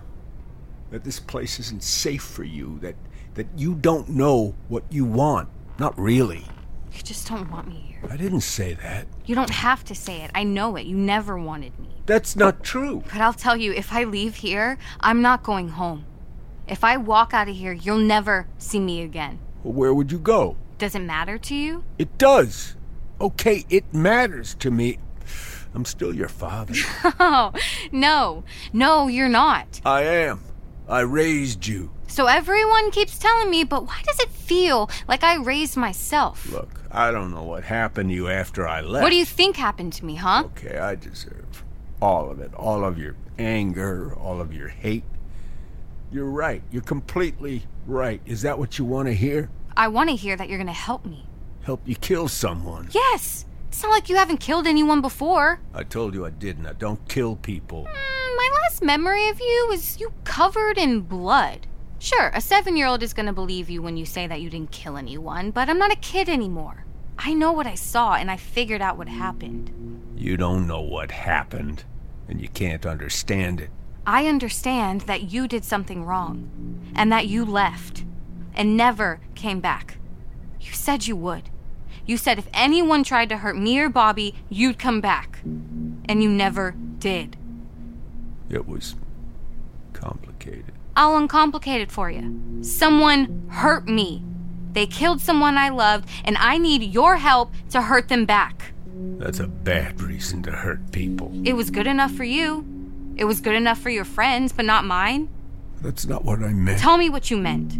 That 0.91 1.05
this 1.05 1.21
place 1.21 1.61
isn't 1.61 1.83
safe 1.83 2.23
for 2.23 2.45
you. 2.45 2.79
That 2.81 2.97
that 3.35 3.47
you 3.57 3.75
don't 3.75 4.09
know 4.09 4.55
what 4.69 4.85
you 4.91 5.05
want. 5.05 5.49
Not 5.79 5.99
really. 5.99 6.45
You 6.93 7.03
just 7.03 7.29
don't 7.29 7.51
want 7.51 7.69
me 7.69 7.77
here. 7.77 8.11
I 8.11 8.17
didn't 8.17 8.41
say 8.41 8.75
that. 8.75 9.07
You 9.25 9.35
don't 9.35 9.51
have 9.51 9.85
to 9.85 9.95
say 9.95 10.23
it. 10.23 10.31
I 10.35 10.43
know 10.43 10.75
it. 10.77 10.87
You 10.87 10.97
never 10.97 11.39
wanted 11.39 11.79
me. 11.79 11.89
That's 12.07 12.35
not 12.35 12.65
true. 12.65 13.05
But 13.13 13.21
I'll 13.21 13.33
tell 13.33 13.57
you, 13.57 13.73
if 13.73 13.93
I 13.93 14.05
leave 14.05 14.37
here, 14.37 14.79
I'm 15.01 15.23
not 15.23 15.45
going 15.45 15.69
home. 15.69 16.05
If 16.71 16.85
I 16.85 16.97
walk 16.99 17.35
out 17.35 17.49
of 17.49 17.57
here, 17.57 17.73
you'll 17.73 17.99
never 17.99 18.47
see 18.57 18.79
me 18.79 19.03
again. 19.03 19.41
Well, 19.65 19.75
where 19.75 19.93
would 19.93 20.13
you 20.13 20.21
go? 20.21 20.57
Does 20.79 20.95
it 20.95 21.01
matter 21.01 21.37
to 21.37 21.55
you? 21.55 21.83
It 21.99 22.17
does. 22.17 22.77
Okay, 23.21 23.65
it 23.69 23.93
matters 23.93 24.55
to 24.61 24.71
me. 24.71 24.99
I'm 25.75 25.85
still 25.85 26.15
your 26.15 26.29
father. 26.29 26.75
Oh, 27.19 27.53
no. 27.91 28.45
No, 28.73 29.09
you're 29.09 29.29
not. 29.29 29.81
I 29.85 30.03
am. 30.03 30.43
I 30.89 31.01
raised 31.01 31.67
you. 31.67 31.91
So 32.07 32.27
everyone 32.27 32.93
keeps 32.93 33.19
telling 33.19 33.51
me, 33.51 33.65
but 33.65 33.87
why 33.87 34.01
does 34.07 34.21
it 34.21 34.31
feel 34.31 34.89
like 35.09 35.25
I 35.25 35.37
raised 35.37 35.77
myself? 35.77 36.49
Look, 36.51 36.81
I 36.93 37.11
don't 37.11 37.33
know 37.33 37.43
what 37.43 37.65
happened 37.65 38.11
to 38.11 38.15
you 38.15 38.29
after 38.29 38.67
I 38.67 38.81
left. 38.81 39.03
What 39.03 39.11
do 39.11 39.17
you 39.17 39.25
think 39.25 39.57
happened 39.57 39.93
to 39.95 40.05
me, 40.05 40.15
huh? 40.15 40.45
Okay, 40.47 40.79
I 40.79 40.95
deserve 40.95 41.65
all 42.01 42.31
of 42.31 42.39
it. 42.41 42.55
All 42.55 42.85
of 42.85 42.97
your 42.97 43.17
anger, 43.39 44.15
all 44.15 44.41
of 44.41 44.53
your 44.55 44.69
hate. 44.69 45.05
You're 46.13 46.31
right. 46.31 46.63
You're 46.73 46.83
completely 46.83 47.67
right. 47.87 48.21
Is 48.27 48.43
that 48.43 48.59
what 48.59 48.79
you 48.79 48.85
want 48.85 49.07
to 49.09 49.15
hear? 49.15 49.49
I 49.77 49.89
want 49.89 50.11
to 50.11 50.17
hear 50.17 50.37
that 50.37 50.49
you're 50.49 50.59
going 50.59 50.67
to 50.67 50.73
help 50.73 51.05
me. 51.05 51.27
Help 51.63 51.81
you 51.87 51.95
kill 51.95 52.27
someone. 52.27 52.89
Yes. 52.93 53.47
It's 53.69 53.83
not 53.83 53.91
like 53.91 54.09
you 54.09 54.17
haven't 54.17 54.39
killed 54.39 54.67
anyone 54.67 55.01
before. 55.01 55.61
I 55.73 55.85
told 55.85 56.15
you 56.15 56.27
I 56.27 56.31
didn't. 56.31 56.67
I 56.67 56.73
don't 56.73 57.07
kill 57.09 57.37
people. 57.37 57.85
Mm, 57.85 58.37
my 58.37 58.51
last 58.63 58.83
memory 58.83 59.29
of 59.29 59.39
you 59.39 59.67
was 59.69 60.01
you 60.01 60.13
covered 60.25 60.77
in 60.77 61.03
blood. 61.03 61.69
Sure, 62.01 62.33
a 62.35 62.41
seven 62.41 62.77
year 62.77 62.89
old 62.89 63.03
is 63.03 63.13
going 63.13 63.27
to 63.27 63.33
believe 63.33 63.71
you 63.71 63.81
when 63.83 63.97
you 63.97 64.05
say 64.07 64.27
that 64.27 64.41
you 64.41 64.51
didn't 64.51 64.73
kill 64.73 64.97
anyone, 64.97 65.53
but 65.53 65.69
I'm 65.69 65.79
not 65.79 65.93
a 65.93 65.97
kid 65.97 66.29
anymore. 66.29 66.85
I 67.19 67.35
know 67.35 67.53
what 67.53 67.67
I 67.67 67.75
saw 67.75 68.15
and 68.15 68.31
I 68.31 68.37
figured 68.37 68.81
out 68.81 68.97
what 68.97 69.09
happened. 69.09 69.71
You 70.17 70.37
don't 70.37 70.67
know 70.67 70.81
what 70.81 71.11
happened, 71.11 71.85
and 72.29 72.41
you 72.41 72.49
can't 72.49 72.87
understand 72.87 73.61
it. 73.61 73.71
I 74.07 74.27
understand 74.27 75.03
that 75.03 75.31
you 75.31 75.47
did 75.47 75.65
something 75.65 76.05
wrong 76.05 76.93
and 76.95 77.13
that 77.13 77.29
you 77.29 77.45
left 77.45 78.05
and 78.55 78.77
never 78.77 79.21
came 79.35 79.61
back. 79.61 79.99
You 80.61 80.73
said 80.73 81.07
you 81.07 81.17
would. 81.17 81.51
You 82.07 82.17
said 82.17 82.39
if 82.39 82.49
anyone 82.53 83.05
tried 83.05 83.29
to 83.29 83.39
hurt 83.39 83.57
me 83.57 83.79
or 83.79 83.89
Bobbi, 83.89 84.35
you'd 84.49 84.79
come 84.79 85.01
back. 85.01 85.41
And 85.45 86.23
you 86.23 86.29
never 86.29 86.75
did. 86.99 87.37
It 88.49 88.67
was 88.67 88.97
complicated. 89.93 90.73
I'll 90.97 91.15
uncomplicate 91.15 91.81
it 91.81 91.93
for 91.93 92.11
you. 92.11 92.63
Someone 92.63 93.47
hurt 93.49 93.87
me. 93.87 94.25
They 94.73 94.87
killed 94.87 95.21
someone 95.21 95.57
I 95.57 95.69
loved, 95.69 96.09
and 96.25 96.37
I 96.37 96.59
need 96.59 96.83
your 96.83 97.17
help 97.17 97.53
to 97.71 97.83
hurt 97.83 98.09
them 98.09 98.25
back. 98.25 98.73
That's 99.19 99.41
a 99.41 99.47
bad 99.47 100.01
reason 100.01 100.43
to 100.45 100.53
hurt 100.53 100.93
people. 100.93 101.33
It 101.45 101.55
was 101.55 101.71
good 101.71 101.87
enough 101.87 102.13
for 102.13 102.25
you. 102.25 102.67
It 103.21 103.25
was 103.27 103.41
good 103.43 103.55
enough 103.55 103.79
for 103.79 103.91
your 103.91 104.07
friends, 104.07 104.51
but 104.51 104.65
not 104.65 104.87
mine. 104.87 105.29
That's 105.83 106.07
not 106.07 106.25
what 106.25 106.43
I 106.43 106.55
meant. 106.55 106.79
Tell 106.79 106.97
me 106.97 107.11
what 107.11 107.31
you 107.31 107.37
meant. 107.37 107.75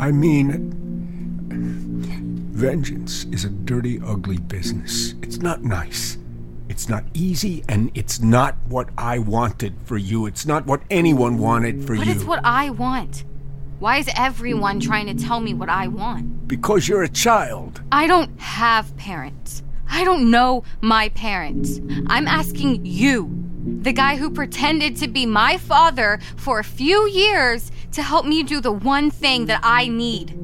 I 0.00 0.10
mean, 0.10 0.72
vengeance 2.50 3.24
is 3.26 3.44
a 3.44 3.50
dirty, 3.50 4.00
ugly 4.04 4.38
business. 4.38 5.14
It's 5.22 5.38
not 5.38 5.62
nice. 5.62 6.18
It's 6.68 6.88
not 6.88 7.04
easy, 7.14 7.62
and 7.68 7.92
it's 7.94 8.18
not 8.20 8.56
what 8.66 8.88
I 8.98 9.20
wanted 9.20 9.74
for 9.84 9.96
you. 9.96 10.26
It's 10.26 10.44
not 10.44 10.66
what 10.66 10.82
anyone 10.90 11.38
wanted 11.38 11.86
for 11.86 11.96
But 11.96 12.06
you. 12.08 12.12
it's 12.12 12.24
what 12.24 12.40
I 12.44 12.70
want. 12.70 13.24
Why 13.78 13.98
is 13.98 14.10
everyone 14.16 14.80
trying 14.80 15.06
to 15.06 15.14
tell 15.14 15.38
me 15.38 15.54
what 15.54 15.68
I 15.68 15.86
want? 15.86 16.48
Because 16.48 16.88
you're 16.88 17.04
a 17.04 17.08
child. 17.08 17.80
I 17.92 18.08
don't 18.08 18.40
have 18.40 18.96
parents. 18.96 19.62
I 19.88 20.02
don't 20.02 20.32
know 20.32 20.64
my 20.80 21.10
parents. 21.10 21.80
I'm 22.08 22.26
asking 22.26 22.84
you, 22.84 23.49
the 23.64 23.92
guy 23.92 24.16
who 24.16 24.30
pretended 24.30 24.96
to 24.96 25.08
be 25.08 25.26
my 25.26 25.56
father 25.56 26.18
for 26.36 26.58
a 26.58 26.64
few 26.64 27.06
years, 27.08 27.70
to 27.92 28.02
help 28.02 28.24
me 28.24 28.42
do 28.42 28.60
the 28.60 28.72
one 28.72 29.10
thing 29.10 29.46
that 29.46 29.60
I 29.62 29.88
need. 29.88 30.36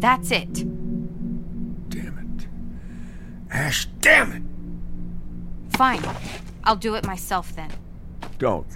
That's 0.00 0.30
it. 0.30 0.52
Damn 1.90 2.18
it. 2.18 2.46
Ash, 3.50 3.86
damn 4.00 4.32
it! 4.32 4.42
Fine. 5.76 6.02
I'll 6.64 6.76
do 6.76 6.94
it 6.94 7.06
myself 7.06 7.54
then. 7.54 7.70
Don't. 8.38 8.66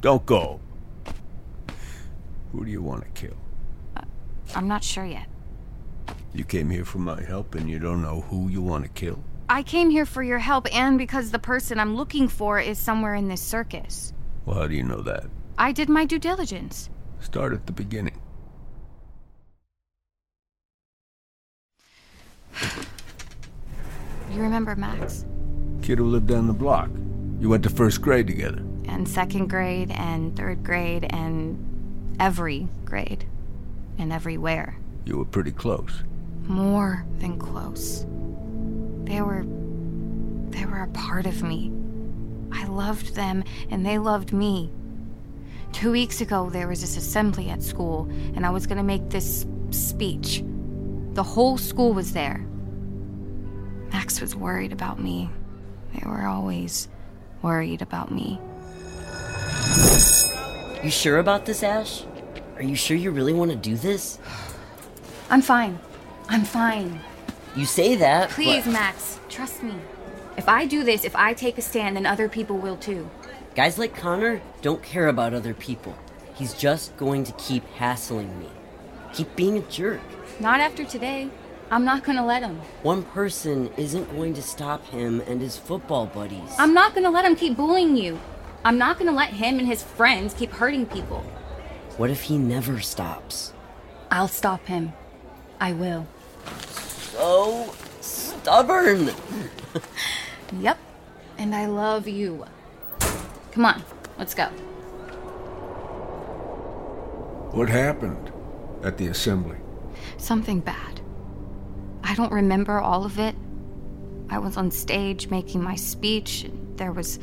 Don't 0.00 0.24
go. 0.24 0.60
Who 2.52 2.64
do 2.64 2.70
you 2.70 2.82
want 2.82 3.02
to 3.02 3.10
kill? 3.20 3.36
Uh, 3.96 4.02
I'm 4.54 4.66
not 4.66 4.82
sure 4.82 5.04
yet. 5.04 5.26
You 6.32 6.44
came 6.44 6.70
here 6.70 6.84
for 6.84 6.98
my 6.98 7.22
help 7.22 7.54
and 7.54 7.68
you 7.68 7.78
don't 7.78 8.02
know 8.02 8.22
who 8.22 8.48
you 8.48 8.62
want 8.62 8.84
to 8.84 8.90
kill? 8.90 9.22
I 9.50 9.64
came 9.64 9.90
here 9.90 10.06
for 10.06 10.22
your 10.22 10.38
help 10.38 10.72
and 10.72 10.96
because 10.96 11.32
the 11.32 11.38
person 11.40 11.80
I'm 11.80 11.96
looking 11.96 12.28
for 12.28 12.60
is 12.60 12.78
somewhere 12.78 13.16
in 13.16 13.26
this 13.26 13.42
circus. 13.42 14.12
Well, 14.46 14.60
how 14.60 14.68
do 14.68 14.76
you 14.76 14.84
know 14.84 15.02
that? 15.02 15.24
I 15.58 15.72
did 15.72 15.88
my 15.88 16.04
due 16.04 16.20
diligence. 16.20 16.88
Start 17.18 17.52
at 17.52 17.66
the 17.66 17.72
beginning. 17.72 18.18
You 24.32 24.42
remember 24.42 24.76
Max? 24.76 25.26
Kid 25.82 25.98
who 25.98 26.04
lived 26.04 26.28
down 26.28 26.46
the 26.46 26.52
block. 26.52 26.88
You 27.40 27.48
went 27.48 27.64
to 27.64 27.68
first 27.68 28.00
grade 28.00 28.28
together. 28.28 28.62
And 28.84 29.08
second 29.08 29.48
grade 29.48 29.90
and 29.90 30.36
third 30.36 30.62
grade 30.62 31.08
and 31.10 32.14
every 32.20 32.68
grade. 32.84 33.24
And 33.98 34.12
everywhere. 34.12 34.78
You 35.04 35.18
were 35.18 35.24
pretty 35.24 35.50
close. 35.50 36.04
More 36.44 37.04
than 37.18 37.40
close. 37.40 38.06
They 39.10 39.22
were. 39.22 39.44
They 40.50 40.64
were 40.66 40.82
a 40.82 40.88
part 40.88 41.26
of 41.26 41.42
me. 41.42 41.72
I 42.52 42.66
loved 42.66 43.16
them 43.16 43.42
and 43.68 43.84
they 43.84 43.98
loved 43.98 44.32
me. 44.32 44.70
Two 45.72 45.90
weeks 45.90 46.20
ago, 46.20 46.48
there 46.48 46.68
was 46.68 46.80
this 46.80 46.96
assembly 46.96 47.50
at 47.50 47.60
school, 47.60 48.08
and 48.36 48.46
I 48.46 48.50
was 48.50 48.68
gonna 48.68 48.84
make 48.84 49.10
this 49.10 49.46
speech. 49.70 50.44
The 51.14 51.24
whole 51.24 51.58
school 51.58 51.92
was 51.92 52.12
there. 52.12 52.46
Max 53.92 54.20
was 54.20 54.36
worried 54.36 54.72
about 54.72 55.00
me. 55.00 55.28
They 55.92 56.08
were 56.08 56.26
always 56.26 56.86
worried 57.42 57.82
about 57.82 58.12
me. 58.12 58.38
You 60.84 60.90
sure 60.90 61.18
about 61.18 61.46
this, 61.46 61.64
Ash? 61.64 62.04
Are 62.54 62.62
you 62.62 62.76
sure 62.76 62.96
you 62.96 63.10
really 63.10 63.32
want 63.32 63.50
to 63.50 63.56
do 63.56 63.74
this? 63.74 64.20
I'm 65.30 65.42
fine. 65.42 65.80
I'm 66.28 66.44
fine. 66.44 67.00
You 67.56 67.66
say 67.66 67.96
that. 67.96 68.28
but- 68.28 68.34
Please, 68.34 68.66
Max, 68.66 69.18
trust 69.28 69.62
me. 69.62 69.74
If 70.36 70.48
I 70.48 70.64
do 70.66 70.84
this, 70.84 71.04
if 71.04 71.14
I 71.16 71.34
take 71.34 71.58
a 71.58 71.62
stand, 71.62 71.96
then 71.96 72.06
other 72.06 72.28
people 72.28 72.56
will 72.56 72.76
too. 72.76 73.10
Guys 73.54 73.78
like 73.78 73.94
Connor 73.96 74.40
don't 74.62 74.82
care 74.82 75.08
about 75.08 75.34
other 75.34 75.52
people. 75.54 75.94
He's 76.34 76.54
just 76.54 76.96
going 76.96 77.24
to 77.24 77.32
keep 77.32 77.66
hassling 77.74 78.38
me. 78.38 78.48
Keep 79.12 79.34
being 79.36 79.58
a 79.58 79.62
jerk. 79.62 80.00
Not 80.38 80.60
after 80.60 80.84
today. 80.84 81.28
I'm 81.70 81.84
not 81.84 82.02
gonna 82.04 82.24
let 82.24 82.42
him. 82.42 82.56
One 82.82 83.02
person 83.02 83.70
isn't 83.76 84.10
going 84.16 84.34
to 84.34 84.42
stop 84.42 84.84
him 84.86 85.20
and 85.26 85.40
his 85.40 85.56
football 85.56 86.06
buddies. 86.06 86.54
I'm 86.58 86.72
not 86.74 86.94
gonna 86.94 87.10
let 87.10 87.24
him 87.24 87.36
keep 87.36 87.56
bullying 87.56 87.96
you. 87.96 88.18
I'm 88.64 88.78
not 88.78 88.98
gonna 88.98 89.12
let 89.12 89.30
him 89.30 89.58
and 89.58 89.66
his 89.68 89.82
friends 89.82 90.34
keep 90.34 90.50
hurting 90.52 90.86
people. 90.86 91.20
What 91.96 92.10
if 92.10 92.22
he 92.22 92.38
never 92.38 92.80
stops? 92.80 93.52
I'll 94.10 94.28
stop 94.28 94.66
him. 94.66 94.92
I 95.60 95.72
will. 95.72 96.06
So 97.20 97.74
stubborn. 98.00 99.10
Yep. 100.58 100.78
And 101.36 101.54
I 101.54 101.66
love 101.66 102.08
you. 102.08 102.46
Come 103.52 103.66
on, 103.66 103.82
let's 104.16 104.32
go. 104.32 104.46
What 107.52 107.68
happened 107.68 108.32
at 108.82 108.96
the 108.96 109.08
assembly? 109.08 109.58
Something 110.16 110.60
bad. 110.60 111.02
I 112.02 112.14
don't 112.14 112.32
remember 112.32 112.80
all 112.80 113.04
of 113.04 113.18
it. 113.18 113.36
I 114.30 114.38
was 114.38 114.56
on 114.56 114.70
stage 114.70 115.28
making 115.28 115.62
my 115.62 115.74
speech. 115.74 116.50
There 116.76 116.92
was 116.92 117.18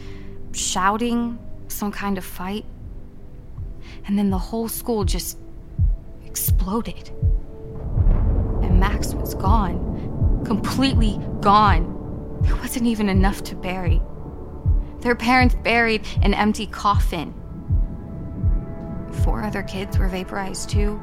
shouting, 0.51 1.39
some 1.69 1.91
kind 1.91 2.19
of 2.19 2.23
fight. 2.23 2.65
And 4.05 4.15
then 4.15 4.29
the 4.29 4.37
whole 4.37 4.67
school 4.67 5.05
just 5.05 5.39
exploded. 6.23 7.11
Max 8.79 9.13
was 9.13 9.33
gone. 9.35 10.43
Completely 10.45 11.19
gone. 11.41 12.39
There 12.41 12.55
wasn't 12.55 12.85
even 12.85 13.09
enough 13.09 13.43
to 13.43 13.55
bury. 13.55 14.01
Their 14.99 15.15
parents 15.15 15.55
buried 15.55 16.07
an 16.21 16.33
empty 16.33 16.67
coffin. 16.67 17.33
Four 19.23 19.43
other 19.43 19.63
kids 19.63 19.97
were 19.97 20.07
vaporized 20.07 20.69
too. 20.69 20.99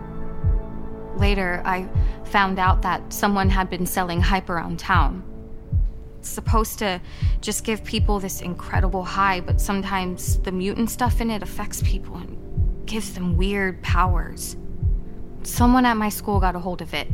Later, 1.17 1.63
I 1.65 1.89
found 2.25 2.59
out 2.59 2.83
that 2.83 3.13
someone 3.13 3.49
had 3.49 3.71
been 3.71 3.87
selling 3.87 4.21
hype 4.21 4.51
around 4.51 4.79
town. 4.79 5.23
It's 6.19 6.29
supposed 6.29 6.79
to 6.79 7.01
just 7.41 7.65
give 7.65 7.85
people 7.85 8.19
this 8.19 8.41
incredible 8.41 9.05
high, 9.05 9.41
but 9.41 9.61
sometimes 9.61 10.39
the 10.41 10.53
mutant 10.53 10.91
stuff 10.91 11.21
in 11.21 11.31
it 11.31 11.43
affects 11.43 11.83
people 11.83 12.17
and 12.17 12.87
gives 12.87 13.15
them 13.15 13.37
weird 13.37 13.83
powers. 13.83 14.57
Someone 15.43 15.85
at 15.85 15.97
my 15.97 16.09
school 16.09 16.41
got 16.41 16.57
a 16.57 16.59
hold 16.59 16.81
of 16.81 16.95
it. 16.95 17.09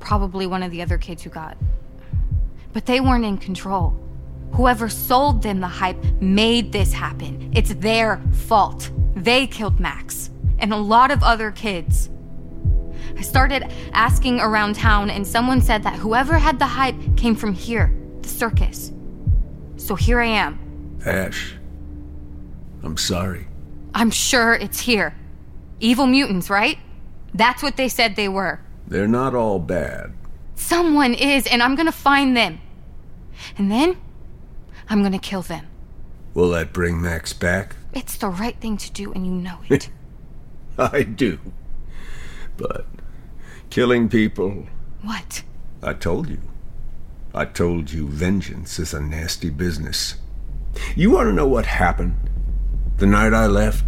Probably 0.00 0.46
one 0.46 0.62
of 0.62 0.70
the 0.70 0.82
other 0.82 0.98
kids 0.98 1.22
who 1.22 1.30
got. 1.30 1.56
But 2.72 2.86
they 2.86 3.00
weren't 3.00 3.24
in 3.24 3.38
control. 3.38 3.94
Whoever 4.52 4.88
sold 4.88 5.42
them 5.42 5.60
the 5.60 5.68
hype 5.68 6.02
made 6.20 6.72
this 6.72 6.92
happen. 6.92 7.52
It's 7.54 7.74
their 7.74 8.20
fault. 8.32 8.90
They 9.14 9.46
killed 9.46 9.78
Max 9.78 10.30
and 10.58 10.72
a 10.72 10.76
lot 10.76 11.10
of 11.10 11.22
other 11.22 11.50
kids. 11.50 12.10
I 13.16 13.22
started 13.22 13.72
asking 13.92 14.40
around 14.40 14.76
town, 14.76 15.10
and 15.10 15.26
someone 15.26 15.60
said 15.60 15.82
that 15.82 15.94
whoever 15.94 16.38
had 16.38 16.58
the 16.58 16.66
hype 16.66 16.96
came 17.16 17.34
from 17.34 17.52
here, 17.52 17.94
the 18.22 18.28
circus. 18.28 18.92
So 19.76 19.94
here 19.94 20.20
I 20.20 20.26
am. 20.26 21.00
Ash, 21.04 21.54
I'm 22.82 22.96
sorry. 22.96 23.46
I'm 23.94 24.10
sure 24.10 24.54
it's 24.54 24.80
here. 24.80 25.14
Evil 25.80 26.06
mutants, 26.06 26.50
right? 26.50 26.78
That's 27.34 27.62
what 27.62 27.76
they 27.76 27.88
said 27.88 28.16
they 28.16 28.28
were. 28.28 28.60
They're 28.90 29.08
not 29.08 29.34
all 29.36 29.60
bad. 29.60 30.12
Someone 30.56 31.14
is, 31.14 31.46
and 31.46 31.62
I'm 31.62 31.76
gonna 31.76 31.92
find 31.92 32.36
them. 32.36 32.60
And 33.56 33.70
then, 33.70 33.96
I'm 34.88 35.02
gonna 35.02 35.18
kill 35.18 35.42
them. 35.42 35.66
Will 36.34 36.50
that 36.50 36.72
bring 36.72 37.00
Max 37.00 37.32
back? 37.32 37.76
It's 37.94 38.16
the 38.16 38.28
right 38.28 38.56
thing 38.60 38.76
to 38.76 38.92
do, 38.92 39.12
and 39.12 39.24
you 39.24 39.32
know 39.32 39.60
it. 39.68 39.88
I 40.76 41.04
do. 41.04 41.38
But 42.56 42.86
killing 43.70 44.08
people, 44.08 44.66
what? 45.02 45.44
I 45.82 45.94
told 45.94 46.28
you. 46.28 46.40
I 47.32 47.44
told 47.44 47.92
you 47.92 48.08
vengeance 48.08 48.80
is 48.80 48.92
a 48.92 49.00
nasty 49.00 49.50
business. 49.50 50.16
You 50.96 51.12
want 51.12 51.28
to 51.28 51.32
know 51.32 51.46
what 51.46 51.66
happened 51.66 52.16
the 52.96 53.06
night 53.06 53.32
I 53.32 53.46
left? 53.46 53.84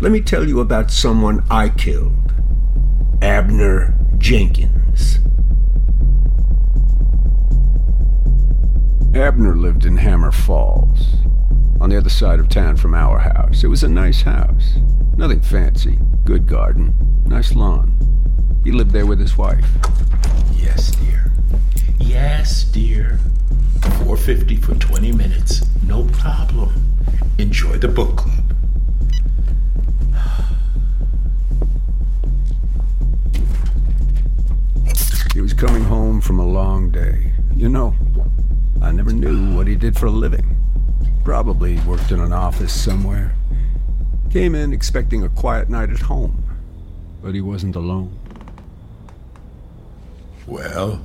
Let 0.00 0.12
me 0.12 0.22
tell 0.22 0.48
you 0.48 0.60
about 0.60 0.90
someone 0.90 1.44
I 1.50 1.68
killed 1.68 2.32
Abner 3.22 3.94
Jenkins. 4.18 5.20
Abner 9.14 9.54
lived 9.54 9.84
in 9.84 9.96
Hammer 9.96 10.32
Falls, 10.32 11.06
on 11.80 11.88
the 11.88 11.96
other 11.96 12.10
side 12.10 12.40
of 12.40 12.48
town 12.48 12.76
from 12.76 12.94
our 12.94 13.20
house. 13.20 13.62
It 13.62 13.68
was 13.68 13.84
a 13.84 13.88
nice 13.88 14.22
house. 14.22 14.74
Nothing 15.16 15.40
fancy. 15.40 16.00
Good 16.24 16.48
garden. 16.48 16.96
Nice 17.24 17.54
lawn. 17.54 17.96
He 18.64 18.72
lived 18.72 18.90
there 18.90 19.06
with 19.06 19.20
his 19.20 19.38
wife. 19.38 19.66
Yes, 20.56 20.90
dear. 20.96 21.30
Yes, 22.00 22.64
dear. 22.64 23.20
450 23.82 24.56
for 24.56 24.74
20 24.74 25.12
minutes. 25.12 25.62
No 25.86 26.04
problem. 26.06 26.70
Enjoy 27.38 27.78
the 27.78 27.86
book 27.86 28.16
club. 28.16 28.41
Coming 35.62 35.84
home 35.84 36.20
from 36.20 36.40
a 36.40 36.44
long 36.44 36.90
day. 36.90 37.32
You 37.54 37.68
know, 37.68 37.94
I 38.80 38.90
never 38.90 39.12
knew 39.12 39.54
what 39.56 39.68
he 39.68 39.76
did 39.76 39.96
for 39.96 40.06
a 40.06 40.10
living. 40.10 40.56
Probably 41.22 41.78
worked 41.86 42.10
in 42.10 42.18
an 42.18 42.32
office 42.32 42.72
somewhere. 42.72 43.32
Came 44.32 44.56
in 44.56 44.72
expecting 44.72 45.22
a 45.22 45.28
quiet 45.28 45.70
night 45.70 45.90
at 45.90 46.00
home, 46.00 46.42
but 47.22 47.32
he 47.32 47.40
wasn't 47.40 47.76
alone. 47.76 48.12
Well, 50.48 51.00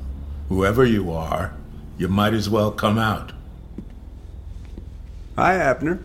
whoever 0.50 0.84
you 0.84 1.12
are, 1.12 1.54
you 2.00 2.08
might 2.08 2.34
as 2.34 2.50
well 2.50 2.72
come 2.72 2.98
out. 2.98 3.34
Hi, 5.36 5.54
Abner. 5.54 6.00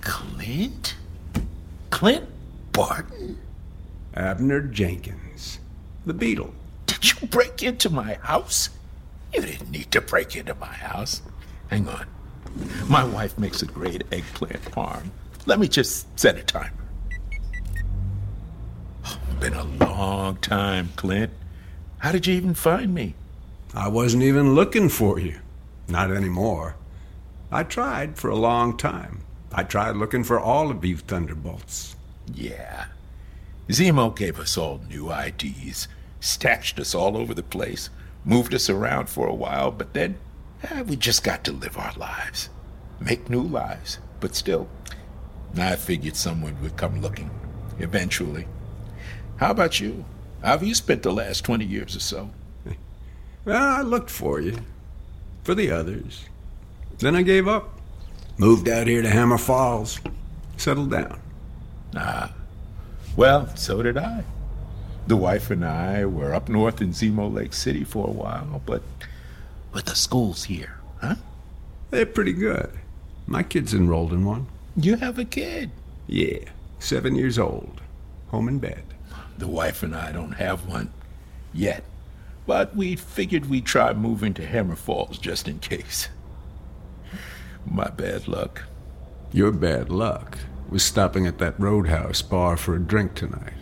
Clint? 0.00 0.96
Clint 1.90 2.26
Barton? 2.72 3.38
Abner 4.12 4.60
Jenkins, 4.60 5.60
the 6.04 6.14
Beetle. 6.14 6.52
Did 7.00 7.20
you 7.20 7.28
break 7.28 7.62
into 7.62 7.90
my 7.90 8.14
house? 8.22 8.70
You 9.32 9.42
didn't 9.42 9.70
need 9.70 9.90
to 9.92 10.00
break 10.00 10.36
into 10.36 10.54
my 10.54 10.72
house. 10.72 11.22
Hang 11.68 11.88
on. 11.88 12.06
My 12.86 13.04
wife 13.04 13.38
makes 13.38 13.62
a 13.62 13.66
great 13.66 14.04
eggplant 14.12 14.62
parm. 14.72 15.10
Let 15.44 15.58
me 15.58 15.68
just 15.68 16.18
set 16.18 16.38
a 16.38 16.42
timer. 16.42 16.72
Oh, 19.04 19.18
been 19.40 19.54
a 19.54 19.64
long 19.64 20.36
time, 20.36 20.90
Clint. 20.96 21.32
How 21.98 22.12
did 22.12 22.26
you 22.26 22.34
even 22.34 22.54
find 22.54 22.94
me? 22.94 23.14
I 23.74 23.88
wasn't 23.88 24.22
even 24.22 24.54
looking 24.54 24.88
for 24.88 25.18
you. 25.18 25.38
Not 25.88 26.10
anymore. 26.10 26.76
I 27.52 27.62
tried 27.62 28.16
for 28.16 28.30
a 28.30 28.36
long 28.36 28.76
time. 28.76 29.20
I 29.52 29.62
tried 29.62 29.96
looking 29.96 30.24
for 30.24 30.40
all 30.40 30.70
of 30.70 30.84
you 30.84 30.96
Thunderbolts. 30.96 31.94
Yeah. 32.32 32.86
Zemo 33.68 34.14
gave 34.14 34.38
us 34.38 34.56
all 34.56 34.80
new 34.88 35.12
IDs, 35.12 35.88
stashed 36.26 36.78
us 36.80 36.94
all 36.94 37.16
over 37.16 37.32
the 37.32 37.42
place, 37.42 37.88
moved 38.24 38.52
us 38.52 38.68
around 38.68 39.08
for 39.08 39.26
a 39.28 39.34
while, 39.34 39.70
but 39.70 39.92
then 39.94 40.18
eh, 40.64 40.82
we 40.82 40.96
just 40.96 41.22
got 41.22 41.44
to 41.44 41.52
live 41.52 41.78
our 41.78 41.92
lives. 41.96 42.48
Make 43.00 43.30
new 43.30 43.42
lives. 43.42 43.98
But 44.20 44.34
still, 44.34 44.68
I 45.56 45.76
figured 45.76 46.16
someone 46.16 46.60
would 46.62 46.76
come 46.76 47.00
looking, 47.00 47.30
eventually. 47.78 48.46
How 49.36 49.50
about 49.50 49.80
you? 49.80 50.04
How 50.42 50.52
have 50.52 50.62
you 50.62 50.74
spent 50.74 51.02
the 51.02 51.12
last 51.12 51.44
20 51.44 51.64
years 51.64 51.96
or 51.96 52.00
so? 52.00 52.30
Well, 53.44 53.62
I 53.62 53.82
looked 53.82 54.10
for 54.10 54.40
you. 54.40 54.58
For 55.44 55.54
the 55.54 55.70
others. 55.70 56.24
Then 56.98 57.14
I 57.14 57.22
gave 57.22 57.46
up. 57.46 57.78
Moved 58.38 58.68
out 58.68 58.88
here 58.88 59.02
to 59.02 59.08
Hammer 59.08 59.38
Falls. 59.38 60.00
Settled 60.56 60.90
down. 60.90 61.20
Ah. 61.94 62.34
Well, 63.16 63.54
so 63.54 63.82
did 63.82 63.96
I. 63.96 64.24
The 65.06 65.16
wife 65.16 65.50
and 65.50 65.64
I 65.64 66.04
were 66.04 66.34
up 66.34 66.48
north 66.48 66.80
in 66.80 66.90
Zemo 66.90 67.32
Lake 67.32 67.54
City 67.54 67.84
for 67.84 68.08
a 68.08 68.12
while, 68.12 68.60
but 68.66 68.82
but 69.72 69.86
the 69.86 69.94
school's 69.94 70.44
here, 70.44 70.78
huh? 71.00 71.16
They're 71.90 72.06
pretty 72.06 72.32
good. 72.32 72.70
My 73.26 73.42
kid's 73.42 73.74
enrolled 73.74 74.12
in 74.12 74.24
one. 74.24 74.46
You 74.76 74.96
have 74.96 75.18
a 75.18 75.24
kid? 75.24 75.70
Yeah, 76.06 76.38
seven 76.78 77.14
years 77.14 77.38
old. 77.38 77.80
Home 78.28 78.48
in 78.48 78.58
bed. 78.58 78.82
The 79.38 79.46
wife 79.46 79.82
and 79.82 79.94
I 79.94 80.12
don't 80.12 80.32
have 80.32 80.66
one 80.66 80.92
yet, 81.52 81.84
but 82.46 82.74
we 82.74 82.96
figured 82.96 83.46
we'd 83.46 83.66
try 83.66 83.92
moving 83.92 84.34
to 84.34 84.46
Hammer 84.46 84.76
Falls 84.76 85.18
just 85.18 85.46
in 85.46 85.58
case. 85.60 86.08
My 87.64 87.88
bad 87.90 88.26
luck. 88.26 88.64
Your 89.32 89.52
bad 89.52 89.90
luck 89.90 90.38
was 90.68 90.82
stopping 90.82 91.26
at 91.26 91.38
that 91.38 91.58
roadhouse 91.60 92.22
bar 92.22 92.56
for 92.56 92.74
a 92.74 92.80
drink 92.80 93.14
tonight 93.14 93.52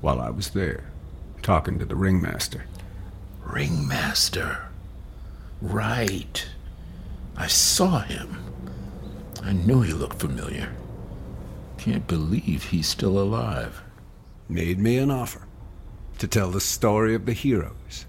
while 0.00 0.20
I 0.20 0.30
was 0.30 0.50
there, 0.50 0.84
talking 1.42 1.78
to 1.78 1.84
the 1.84 1.96
ringmaster. 1.96 2.64
Ringmaster? 3.44 4.68
Right. 5.60 6.46
I 7.36 7.46
saw 7.46 8.00
him. 8.00 8.38
I 9.42 9.52
knew 9.52 9.82
he 9.82 9.92
looked 9.92 10.20
familiar. 10.20 10.72
Can't 11.78 12.06
believe 12.06 12.64
he's 12.64 12.88
still 12.88 13.18
alive. 13.18 13.82
Made 14.48 14.78
me 14.78 14.98
an 14.98 15.10
offer 15.10 15.42
to 16.18 16.28
tell 16.28 16.50
the 16.50 16.60
story 16.60 17.14
of 17.14 17.26
the 17.26 17.32
heroes 17.32 18.06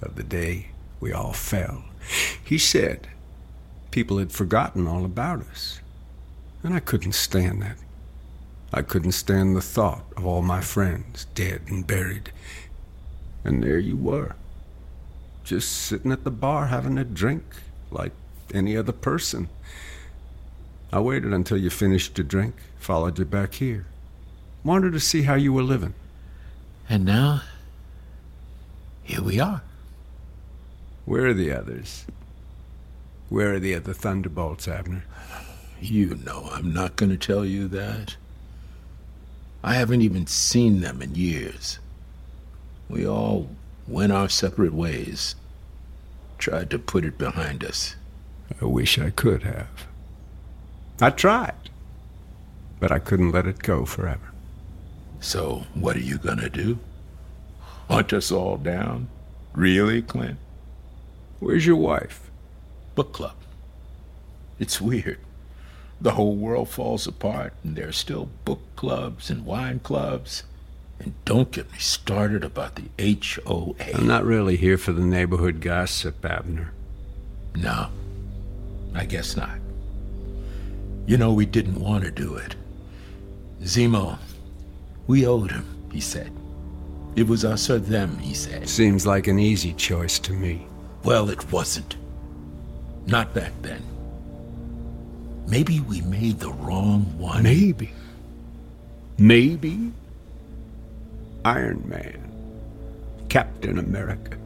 of 0.00 0.16
the 0.16 0.24
day 0.24 0.68
we 0.98 1.12
all 1.12 1.32
fell. 1.32 1.84
He 2.44 2.58
said 2.58 3.08
people 3.92 4.18
had 4.18 4.32
forgotten 4.32 4.88
all 4.88 5.04
about 5.04 5.42
us, 5.42 5.80
and 6.62 6.74
I 6.74 6.80
couldn't 6.80 7.12
stand 7.12 7.62
that. 7.62 7.76
I 8.72 8.82
couldn't 8.82 9.12
stand 9.12 9.54
the 9.54 9.60
thought 9.60 10.04
of 10.16 10.26
all 10.26 10.42
my 10.42 10.60
friends 10.60 11.26
dead 11.34 11.62
and 11.68 11.86
buried. 11.86 12.32
And 13.44 13.62
there 13.62 13.78
you 13.78 13.96
were, 13.96 14.36
just 15.44 15.70
sitting 15.70 16.12
at 16.12 16.24
the 16.24 16.30
bar 16.30 16.66
having 16.66 16.98
a 16.98 17.04
drink 17.04 17.42
like 17.90 18.12
any 18.54 18.76
other 18.76 18.92
person. 18.92 19.48
I 20.92 21.00
waited 21.00 21.32
until 21.32 21.56
you 21.56 21.70
finished 21.70 22.18
your 22.18 22.26
drink, 22.26 22.54
followed 22.78 23.18
you 23.18 23.24
back 23.24 23.54
here. 23.54 23.86
Wanted 24.62 24.92
to 24.92 25.00
see 25.00 25.22
how 25.22 25.34
you 25.34 25.52
were 25.52 25.62
living. 25.62 25.94
And 26.88 27.04
now, 27.04 27.42
here 29.02 29.22
we 29.22 29.40
are. 29.40 29.62
Where 31.04 31.26
are 31.26 31.34
the 31.34 31.52
others? 31.52 32.06
Where 33.28 33.54
are 33.54 33.58
the 33.58 33.74
other 33.74 33.92
Thunderbolts, 33.92 34.68
Abner? 34.68 35.04
You 35.80 36.14
know 36.24 36.48
I'm 36.52 36.72
not 36.72 36.96
going 36.96 37.10
to 37.10 37.16
tell 37.16 37.44
you 37.44 37.66
that. 37.68 38.16
I 39.64 39.74
haven't 39.74 40.02
even 40.02 40.26
seen 40.26 40.80
them 40.80 41.02
in 41.02 41.14
years. 41.14 41.78
We 42.92 43.06
all 43.06 43.48
went 43.88 44.12
our 44.12 44.28
separate 44.28 44.74
ways. 44.74 45.34
Tried 46.36 46.68
to 46.70 46.78
put 46.78 47.06
it 47.06 47.16
behind 47.16 47.64
us. 47.64 47.96
I 48.60 48.66
wish 48.66 48.98
I 48.98 49.08
could 49.08 49.44
have. 49.44 49.86
I 51.00 51.08
tried, 51.08 51.70
but 52.80 52.92
I 52.92 52.98
couldn't 52.98 53.32
let 53.32 53.46
it 53.46 53.60
go 53.60 53.86
forever. 53.86 54.30
So, 55.20 55.64
what 55.72 55.96
are 55.96 56.00
you 56.00 56.18
gonna 56.18 56.50
do? 56.50 56.80
Hunt 57.88 58.12
us 58.12 58.30
all 58.30 58.58
down? 58.58 59.08
Really, 59.54 60.02
Clint? 60.02 60.38
Where's 61.40 61.64
your 61.64 61.76
wife? 61.76 62.30
Book 62.94 63.14
club. 63.14 63.36
It's 64.58 64.82
weird. 64.82 65.18
The 65.98 66.12
whole 66.12 66.36
world 66.36 66.68
falls 66.68 67.06
apart, 67.06 67.54
and 67.64 67.74
there 67.74 67.88
are 67.88 67.92
still 67.92 68.28
book 68.44 68.60
clubs 68.76 69.30
and 69.30 69.46
wine 69.46 69.78
clubs. 69.78 70.42
And 71.02 71.14
don't 71.24 71.50
get 71.50 71.70
me 71.72 71.78
started 71.78 72.44
about 72.44 72.76
the 72.76 73.16
HOA. 73.44 73.74
I'm 73.94 74.06
not 74.06 74.24
really 74.24 74.56
here 74.56 74.78
for 74.78 74.92
the 74.92 75.04
neighborhood 75.04 75.60
gossip, 75.60 76.24
Abner. 76.24 76.72
No, 77.56 77.88
I 78.94 79.04
guess 79.04 79.36
not. 79.36 79.58
You 81.06 81.16
know, 81.16 81.32
we 81.32 81.44
didn't 81.44 81.80
want 81.80 82.04
to 82.04 82.10
do 82.10 82.36
it. 82.36 82.54
Zemo, 83.62 84.18
we 85.08 85.26
owed 85.26 85.50
him, 85.50 85.66
he 85.92 86.00
said. 86.00 86.30
It 87.16 87.26
was 87.26 87.44
us 87.44 87.68
or 87.68 87.78
them, 87.78 88.16
he 88.18 88.32
said. 88.32 88.68
Seems 88.68 89.04
like 89.04 89.26
an 89.26 89.38
easy 89.38 89.72
choice 89.74 90.18
to 90.20 90.32
me. 90.32 90.66
Well, 91.02 91.30
it 91.30 91.50
wasn't. 91.52 91.96
Not 93.06 93.34
back 93.34 93.52
then. 93.62 93.82
Maybe 95.48 95.80
we 95.80 96.00
made 96.02 96.38
the 96.38 96.52
wrong 96.52 97.02
one. 97.18 97.42
Maybe. 97.42 97.92
Maybe. 99.18 99.92
Iron 101.44 101.82
Man. 101.88 102.32
Captain 103.28 103.78
America. 103.78 104.36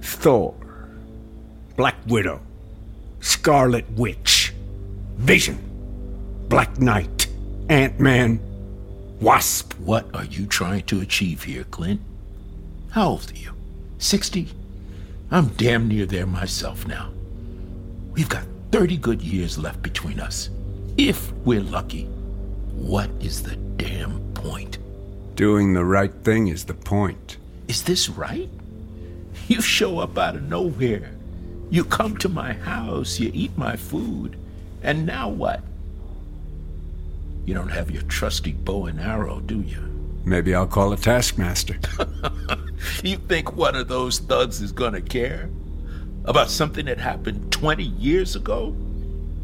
Thor. 0.00 0.54
Black 1.76 1.96
Widow. 2.06 2.40
Scarlet 3.20 3.90
Witch. 3.92 4.52
Vision. 5.16 5.58
Black 6.48 6.78
Knight. 6.78 7.26
Ant 7.68 7.98
Man. 8.00 8.40
Wasp. 9.20 9.74
What 9.80 10.06
are 10.14 10.24
you 10.24 10.46
trying 10.46 10.82
to 10.84 11.00
achieve 11.00 11.42
here, 11.42 11.64
Clint? 11.64 12.00
How 12.90 13.08
old 13.10 13.30
are 13.30 13.36
you? 13.36 13.52
60? 13.98 14.48
I'm 15.30 15.48
damn 15.48 15.88
near 15.88 16.06
there 16.06 16.26
myself 16.26 16.86
now. 16.86 17.10
We've 18.12 18.28
got 18.28 18.44
30 18.72 18.96
good 18.96 19.20
years 19.22 19.58
left 19.58 19.82
between 19.82 20.20
us. 20.20 20.48
If 20.96 21.32
we're 21.44 21.60
lucky. 21.60 22.04
What 22.74 23.10
is 23.20 23.42
the 23.42 23.56
damn 23.76 24.20
point? 24.34 24.78
Doing 25.38 25.72
the 25.72 25.84
right 25.84 26.12
thing 26.24 26.48
is 26.48 26.64
the 26.64 26.74
point. 26.74 27.36
Is 27.68 27.84
this 27.84 28.08
right? 28.08 28.50
You 29.46 29.60
show 29.60 30.00
up 30.00 30.18
out 30.18 30.34
of 30.34 30.42
nowhere. 30.42 31.12
You 31.70 31.84
come 31.84 32.16
to 32.16 32.28
my 32.28 32.54
house, 32.54 33.20
you 33.20 33.30
eat 33.32 33.56
my 33.56 33.76
food, 33.76 34.36
and 34.82 35.06
now 35.06 35.28
what? 35.28 35.62
You 37.44 37.54
don't 37.54 37.68
have 37.68 37.88
your 37.88 38.02
trusty 38.02 38.50
bow 38.50 38.86
and 38.86 38.98
arrow, 38.98 39.38
do 39.38 39.60
you? 39.60 39.78
Maybe 40.24 40.56
I'll 40.56 40.66
call 40.66 40.92
a 40.92 40.96
taskmaster. 40.96 41.78
you 43.04 43.18
think 43.18 43.54
one 43.54 43.76
of 43.76 43.86
those 43.86 44.18
thugs 44.18 44.60
is 44.60 44.72
gonna 44.72 45.00
care? 45.00 45.48
About 46.24 46.50
something 46.50 46.86
that 46.86 46.98
happened 46.98 47.52
20 47.52 47.84
years 47.84 48.34
ago? 48.34 48.70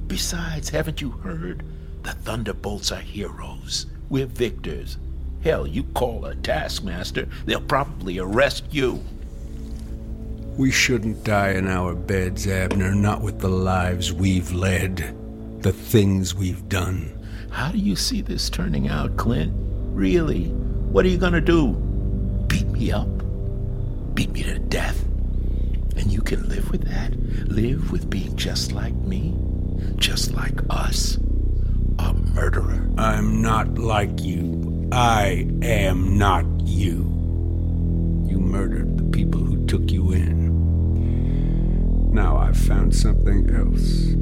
Besides, 0.09 0.71
haven't 0.71 1.01
you 1.01 1.11
heard? 1.11 1.63
The 2.03 2.15
Thunderbolts 2.15 2.91
are 2.91 2.97
heroes. 2.97 3.87
We're 4.11 4.27
victors. 4.27 4.99
Hell, 5.45 5.67
you 5.67 5.83
call 5.93 6.25
a 6.25 6.35
taskmaster, 6.37 7.29
they'll 7.45 7.61
probably 7.61 8.19
arrest 8.19 8.65
you. 8.71 9.05
We 10.57 10.71
shouldn't 10.71 11.23
die 11.23 11.51
in 11.51 11.69
our 11.69 11.95
beds, 11.95 12.47
Abner, 12.47 12.95
not 12.95 13.21
with 13.21 13.41
the 13.41 13.51
lives 13.51 14.11
we've 14.11 14.51
led, 14.53 15.15
the 15.61 15.73
things 15.73 16.35
we've 16.35 16.67
done. 16.71 17.11
How 17.51 17.71
do 17.71 17.77
you 17.77 17.95
see 17.95 18.23
this 18.23 18.49
turning 18.49 18.89
out, 18.89 19.19
Clint? 19.19 19.53
Really? 19.95 20.47
What 20.47 21.05
are 21.05 21.09
you 21.09 21.19
gonna 21.19 21.43
do? 21.43 21.75
Beat 22.49 22.69
me 22.69 22.91
up? 22.91 23.09
Beat 24.15 24.31
me 24.31 24.45
to 24.45 24.59
death? 24.59 25.05
And 25.97 26.11
you 26.11 26.23
can 26.23 26.49
live 26.49 26.71
with 26.71 26.85
that? 26.89 27.13
Live 27.51 27.93
with 27.93 28.09
being 28.09 28.35
just 28.35 28.73
like 28.73 28.95
me? 28.95 29.37
Just 29.97 30.33
like 30.33 30.59
us? 30.71 31.19
A 31.99 32.15
murderer? 32.15 32.89
I'm 32.97 33.43
not 33.43 33.77
like 33.77 34.23
you. 34.23 34.64
I 34.93 35.49
am 35.63 36.19
not 36.19 36.45
you. 36.61 37.11
You 38.27 38.39
murdered 38.39 38.97
the 38.99 39.05
people 39.05 39.41
who 39.41 39.67
took 39.67 39.91
you 39.91 40.13
in. 40.13 40.55
Now 42.13 42.37
I've 42.37 42.57
found 42.57 42.95
something 42.95 43.51
else. 43.51 44.15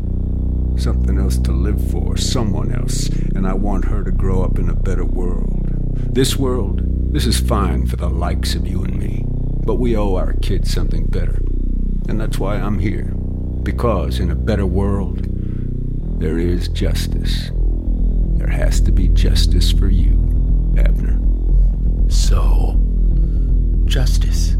Something 0.82 1.18
else 1.18 1.36
to 1.38 1.52
live 1.52 1.90
for, 1.90 2.16
someone 2.16 2.74
else, 2.74 3.08
and 3.34 3.46
I 3.46 3.52
want 3.52 3.84
her 3.84 4.02
to 4.02 4.10
grow 4.10 4.42
up 4.42 4.58
in 4.58 4.70
a 4.70 4.74
better 4.74 5.04
world. 5.04 5.68
This 6.14 6.36
world, 6.36 6.80
this 7.12 7.26
is 7.26 7.38
fine 7.38 7.86
for 7.86 7.96
the 7.96 8.08
likes 8.08 8.54
of 8.54 8.66
you 8.66 8.82
and 8.82 8.98
me, 8.98 9.24
but 9.66 9.74
we 9.74 9.94
owe 9.96 10.16
our 10.16 10.32
kids 10.34 10.72
something 10.72 11.04
better. 11.06 11.42
And 12.08 12.18
that's 12.18 12.38
why 12.38 12.56
I'm 12.56 12.78
here. 12.78 13.12
Because 13.62 14.18
in 14.18 14.30
a 14.30 14.34
better 14.34 14.66
world, 14.66 15.26
there 16.18 16.38
is 16.38 16.68
justice. 16.68 17.50
There 18.38 18.48
has 18.48 18.80
to 18.82 18.92
be 18.92 19.08
justice 19.08 19.70
for 19.70 19.88
you, 19.88 20.16
Abner. 20.78 21.18
So, 22.10 22.76
justice. 23.84 24.56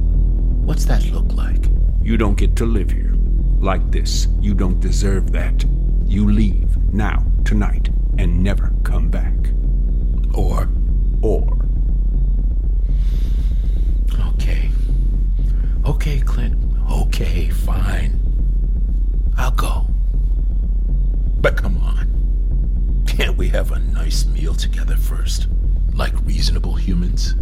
What's 0.65 0.85
that 0.87 1.05
look 1.07 1.33
like? 1.33 1.67
You 2.03 2.17
don't 2.17 2.37
get 2.37 2.57
to 2.57 2.67
live 2.67 2.91
here. 2.91 3.15
Like 3.59 3.91
this. 3.91 4.29
You 4.41 4.55
don't 4.55 4.81
deserve 4.81 5.33
that. 5.33 5.65
You 6.05 6.31
leave 6.31 6.77
now, 6.93 7.25
tonight, 7.45 7.89
and 8.19 8.43
never 8.43 8.73
come 8.85 9.09
back. 9.09 9.35
Or, 10.35 10.69
or. 11.23 11.59
Okay. 14.35 14.71
Okay, 15.87 16.21
Clint. 16.21 16.59
Okay, 16.91 17.49
fine. 17.49 18.19
I'll 19.37 19.51
go. 19.53 19.87
But 21.41 21.57
come 21.57 21.79
on. 21.79 23.05
Can't 23.07 23.37
we 23.37 23.49
have 23.49 23.73
a 23.73 23.79
nice 23.79 24.27
meal 24.27 24.55
together 24.55 24.97
first? 24.97 25.49
Like 25.95 26.15
reasonable 26.25 26.75
humans? 26.75 27.35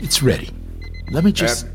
It's 0.00 0.22
ready. 0.22 0.50
Let 1.10 1.24
me 1.24 1.32
just. 1.32 1.66
Ab- 1.66 1.72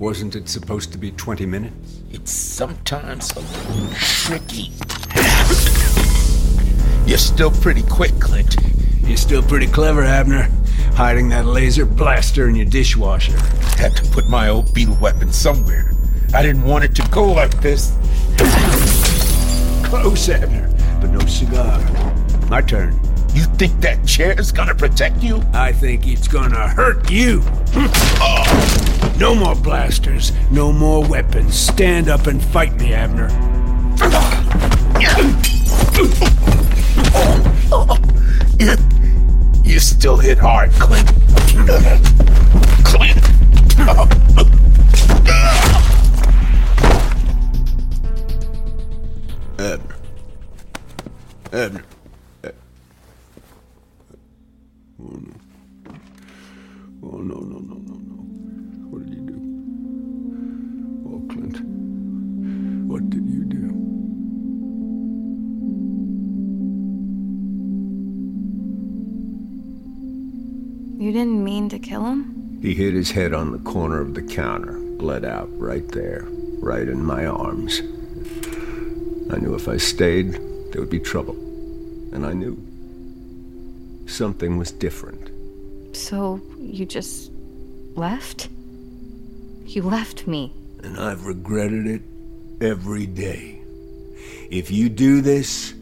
wasn't 0.00 0.36
it 0.36 0.48
supposed 0.48 0.92
to 0.92 0.98
be 0.98 1.10
20 1.12 1.46
minutes? 1.46 2.00
It's 2.12 2.30
sometimes 2.30 3.32
a 3.36 3.40
little 3.40 3.94
tricky. 3.94 4.72
You're 7.08 7.18
still 7.18 7.50
pretty 7.50 7.82
quick, 7.82 8.18
Clint. 8.20 8.56
You're 9.02 9.16
still 9.16 9.42
pretty 9.42 9.66
clever, 9.66 10.02
Abner. 10.02 10.48
Hiding 10.94 11.28
that 11.30 11.46
laser 11.46 11.86
blaster 11.86 12.48
in 12.48 12.54
your 12.54 12.66
dishwasher. 12.66 13.38
Had 13.76 13.96
to 13.96 14.04
put 14.10 14.28
my 14.28 14.48
old 14.48 14.72
beetle 14.74 14.96
weapon 15.00 15.32
somewhere. 15.32 15.92
I 16.34 16.42
didn't 16.42 16.64
want 16.64 16.84
it 16.84 16.94
to 16.96 17.08
go 17.08 17.32
like 17.32 17.60
this. 17.60 17.96
Close, 19.84 20.28
Abner, 20.28 20.68
but 21.00 21.10
no 21.10 21.20
cigar. 21.26 21.80
My 22.48 22.60
turn. 22.60 22.98
You 23.34 23.44
think 23.44 23.80
that 23.80 24.06
chair's 24.06 24.52
gonna 24.52 24.74
protect 24.74 25.22
you? 25.22 25.42
I 25.52 25.72
think 25.72 26.06
it's 26.06 26.28
gonna 26.28 26.68
hurt 26.68 27.10
you. 27.10 27.42
oh. 27.74 29.14
No 29.18 29.34
more 29.34 29.54
blasters, 29.54 30.32
no 30.50 30.72
more 30.72 31.06
weapons. 31.06 31.54
Stand 31.54 32.08
up 32.08 32.26
and 32.26 32.42
fight 32.42 32.74
me, 32.74 32.92
Abner. 32.92 33.28
You 39.64 39.80
still 39.80 40.18
hit 40.18 40.36
hard, 40.36 40.70
Clint. 40.72 41.08
Clint. 42.84 43.16
Abner. 49.58 49.96
Abner. 51.52 51.84
Mean 71.62 71.68
to 71.68 71.78
kill 71.78 72.04
him? 72.04 72.58
He 72.60 72.74
hit 72.74 72.92
his 72.92 73.10
head 73.12 73.32
on 73.32 73.52
the 73.52 73.58
corner 73.58 74.00
of 74.00 74.14
the 74.14 74.22
counter, 74.22 74.72
bled 74.72 75.24
out 75.24 75.48
right 75.58 75.86
there, 75.88 76.26
right 76.58 76.88
in 76.88 77.04
my 77.04 77.24
arms. 77.26 77.80
I 79.32 79.38
knew 79.38 79.54
if 79.54 79.68
I 79.68 79.76
stayed, 79.76 80.32
there 80.72 80.80
would 80.80 80.90
be 80.90 80.98
trouble. 80.98 81.34
And 82.12 82.26
I 82.26 82.32
knew. 82.32 82.58
Something 84.06 84.58
was 84.58 84.72
different. 84.72 85.30
So 85.96 86.40
you 86.58 86.84
just 86.84 87.30
left? 87.94 88.48
You 89.64 89.82
left 89.82 90.26
me. 90.26 90.52
And 90.82 90.98
I've 90.98 91.24
regretted 91.26 91.86
it 91.86 92.02
every 92.60 93.06
day. 93.06 93.60
If 94.50 94.70
you 94.70 94.88
do 94.88 95.20
this, 95.20 95.74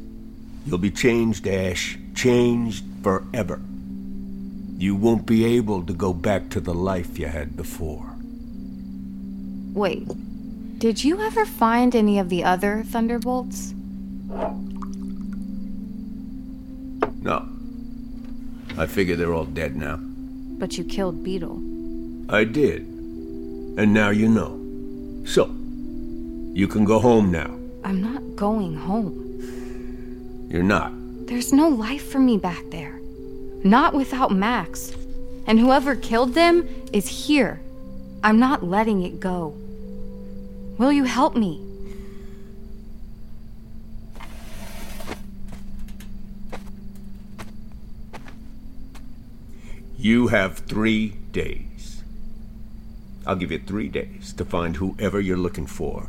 you'll 0.66 0.78
be 0.78 0.90
changed, 0.90 1.48
Ash. 1.48 1.98
Changed 2.14 2.84
forever. 3.02 3.60
You 4.80 4.94
won't 4.94 5.26
be 5.26 5.44
able 5.44 5.82
to 5.82 5.92
go 5.92 6.14
back 6.14 6.48
to 6.50 6.60
the 6.60 6.72
life 6.72 7.18
you 7.18 7.26
had 7.26 7.54
before. 7.54 8.16
Wait, 9.74 10.08
did 10.78 11.04
you 11.04 11.20
ever 11.20 11.44
find 11.44 11.94
any 11.94 12.18
of 12.18 12.30
the 12.30 12.44
other 12.44 12.82
Thunderbolts? 12.84 13.74
No. 17.20 17.46
I 18.78 18.86
figure 18.86 19.16
they're 19.16 19.34
all 19.34 19.44
dead 19.44 19.76
now. 19.76 19.98
But 20.00 20.78
you 20.78 20.84
killed 20.84 21.22
Beetle. 21.22 21.60
I 22.30 22.44
did. 22.44 22.80
And 22.80 23.92
now 23.92 24.08
you 24.08 24.30
know. 24.30 24.56
So, 25.26 25.54
you 26.54 26.66
can 26.66 26.86
go 26.86 26.98
home 26.98 27.30
now. 27.30 27.54
I'm 27.84 28.00
not 28.00 28.34
going 28.34 28.76
home. 28.76 30.48
You're 30.50 30.62
not. 30.62 30.90
There's 31.26 31.52
no 31.52 31.68
life 31.68 32.10
for 32.10 32.18
me 32.18 32.38
back 32.38 32.62
there. 32.70 32.99
Not 33.64 33.94
without 33.94 34.32
Max. 34.32 34.94
And 35.46 35.58
whoever 35.58 35.96
killed 35.96 36.34
them 36.34 36.68
is 36.92 37.26
here. 37.26 37.60
I'm 38.22 38.38
not 38.38 38.62
letting 38.62 39.02
it 39.02 39.20
go. 39.20 39.54
Will 40.78 40.92
you 40.92 41.04
help 41.04 41.34
me? 41.34 41.66
You 49.98 50.28
have 50.28 50.60
three 50.60 51.10
days. 51.32 52.02
I'll 53.26 53.36
give 53.36 53.52
you 53.52 53.58
three 53.58 53.88
days 53.88 54.32
to 54.34 54.44
find 54.46 54.76
whoever 54.76 55.20
you're 55.20 55.36
looking 55.36 55.66
for. 55.66 56.08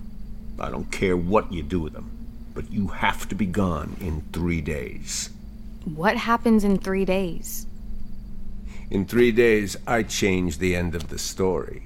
I 0.58 0.70
don't 0.70 0.92
care 0.92 1.18
what 1.18 1.52
you 1.52 1.64
do 1.64 1.82
with 1.82 1.94
them, 1.94 2.10
but 2.54 2.72
you 2.72 2.88
have 2.88 3.28
to 3.28 3.36
be 3.36 3.46
gone 3.46 3.98
in 4.00 4.22
three 4.32 4.62
days. 4.62 5.30
What 5.86 6.16
happens 6.16 6.64
in 6.64 6.78
three 6.78 7.06
days? 7.06 7.66
In 8.92 9.06
three 9.06 9.32
days, 9.32 9.78
I 9.88 10.04
change 10.04 10.60
the 10.60 10.76
end 10.76 10.94
of 10.94 11.10
the 11.10 11.18
story. 11.18 11.84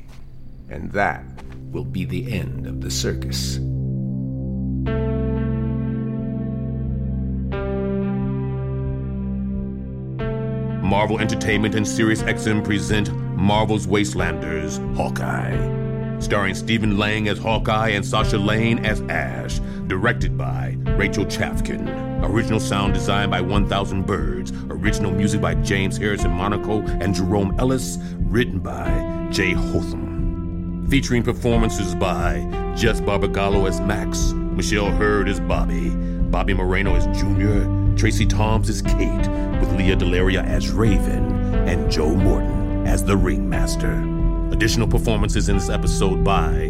And 0.69 0.91
that 0.91 1.23
will 1.71 1.85
be 1.85 2.03
the 2.03 2.33
end 2.33 2.67
of 2.67 2.81
the 2.81 2.91
circus. 2.91 3.57
Marvel 10.83 11.19
Entertainment 11.19 11.75
and 11.75 11.87
Sirius 11.87 12.21
SiriusXM 12.21 12.63
present 12.65 13.13
Marvel's 13.37 13.87
Wastelanders 13.87 14.77
Hawkeye. 14.95 16.19
Starring 16.19 16.55
Stephen 16.55 16.97
Lang 16.97 17.27
as 17.29 17.37
Hawkeye 17.37 17.89
and 17.89 18.05
Sasha 18.05 18.37
Lane 18.37 18.85
as 18.85 19.01
Ash. 19.03 19.59
Directed 19.87 20.37
by 20.37 20.75
Rachel 20.97 21.25
Chavkin. 21.25 22.04
Original 22.23 22.59
sound 22.59 22.93
designed 22.93 23.31
by 23.31 23.41
1000 23.41 24.05
Birds. 24.05 24.51
Original 24.69 25.11
music 25.11 25.41
by 25.41 25.55
James 25.55 25.97
Harrison 25.97 26.31
Monaco 26.31 26.81
and 26.81 27.13
Jerome 27.13 27.55
Ellis. 27.59 27.97
Written 28.19 28.59
by 28.59 29.27
Jay 29.31 29.53
Holtham. 29.53 30.87
Featuring 30.89 31.23
performances 31.23 31.95
by 31.95 32.39
Jess 32.75 33.01
Barbagallo 33.01 33.67
as 33.67 33.81
Max. 33.81 34.31
Michelle 34.33 34.91
Hurd 34.91 35.27
as 35.27 35.39
Bobbi. 35.39 36.29
Bobby 36.31 36.53
Moreno 36.53 36.95
as 36.95 37.05
Junior. 37.19 37.85
Tracie 37.95 38.25
Thoms 38.25 38.69
as 38.69 38.81
Kate, 38.81 39.27
with 39.59 39.71
Lea 39.77 39.95
DeLaria 39.95 40.43
as 40.43 40.69
Raven, 40.69 41.55
and 41.67 41.89
Joe 41.89 42.13
Morton 42.13 42.85
as 42.85 43.03
the 43.03 43.15
Ringmaster. 43.15 44.03
Additional 44.51 44.87
performances 44.87 45.47
in 45.47 45.55
this 45.55 45.69
episode 45.69 46.23
by 46.23 46.69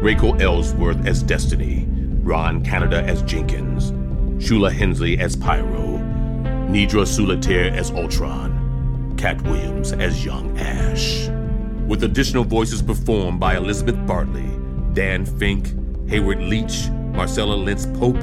Rachel 0.00 0.40
Ellsworth 0.40 1.06
as 1.06 1.22
Destiny, 1.22 1.88
Ron 2.22 2.64
Canada 2.64 3.02
as 3.02 3.22
Jenkins, 3.22 3.90
Shuler 4.38 4.72
Hensley 4.72 5.18
as 5.18 5.36
Pyro, 5.36 5.98
Nidra 6.68 7.06
Sulater 7.06 7.70
as 7.74 7.90
Ultron, 7.90 9.14
Cat 9.16 9.40
Williams 9.42 9.92
as 9.92 10.24
Young 10.24 10.58
Ash. 10.58 11.28
With 11.86 12.04
additional 12.04 12.44
voices 12.44 12.82
performed 12.82 13.40
by 13.40 13.56
Elizabeth 13.56 13.96
Bartley, 14.06 14.50
Dan 14.92 15.24
Fink, 15.24 15.68
Hayward 16.08 16.40
Leach, 16.40 16.88
Marcella 16.90 17.54
Lentz 17.54 17.86
Pope, 17.98 18.16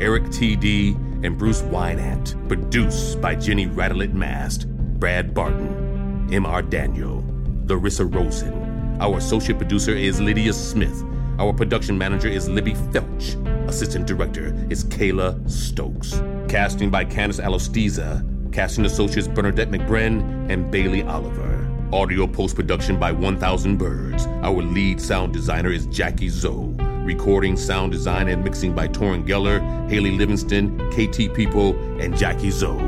Eric 0.00 0.30
T.D., 0.30 0.96
and 1.22 1.36
Bruce 1.36 1.62
Wynant. 1.62 2.48
Produced 2.48 3.20
by 3.20 3.34
Jenny 3.34 3.66
Radelet 3.66 4.12
Mast, 4.12 4.68
Brad 5.00 5.34
Barton, 5.34 6.28
M.R. 6.32 6.62
Daniel, 6.62 7.24
Larissa 7.66 8.04
Rosen. 8.04 8.98
Our 9.00 9.18
associate 9.18 9.58
producer 9.58 9.92
is 9.92 10.20
Lydia 10.20 10.52
Smith. 10.52 11.04
Our 11.38 11.52
production 11.52 11.98
manager 11.98 12.28
is 12.28 12.48
Libby 12.48 12.72
Felch. 12.72 13.45
Assistant 13.68 14.06
director 14.06 14.54
is 14.70 14.84
Kayla 14.84 15.48
Stokes. 15.50 16.22
Casting 16.48 16.88
by 16.88 17.04
Candice 17.04 17.42
Alostiza. 17.42 18.52
Casting 18.52 18.84
associates 18.84 19.26
Bernadette 19.26 19.70
McBren 19.70 20.50
and 20.50 20.70
Bailey 20.70 21.02
Oliver. 21.02 21.68
Audio 21.92 22.26
post 22.26 22.54
production 22.54 22.98
by 22.98 23.10
1000 23.10 23.76
Birds. 23.76 24.26
Our 24.42 24.62
lead 24.62 25.00
sound 25.00 25.32
designer 25.32 25.70
is 25.70 25.86
Jackie 25.86 26.28
Zoe. 26.28 26.74
Recording, 27.04 27.56
sound 27.56 27.92
design, 27.92 28.28
and 28.28 28.42
mixing 28.42 28.74
by 28.74 28.88
Torin 28.88 29.26
Geller, 29.26 29.60
Haley 29.90 30.12
Livingston, 30.12 30.78
KT 30.90 31.34
People, 31.34 31.76
and 32.00 32.16
Jackie 32.16 32.50
Zoe. 32.50 32.78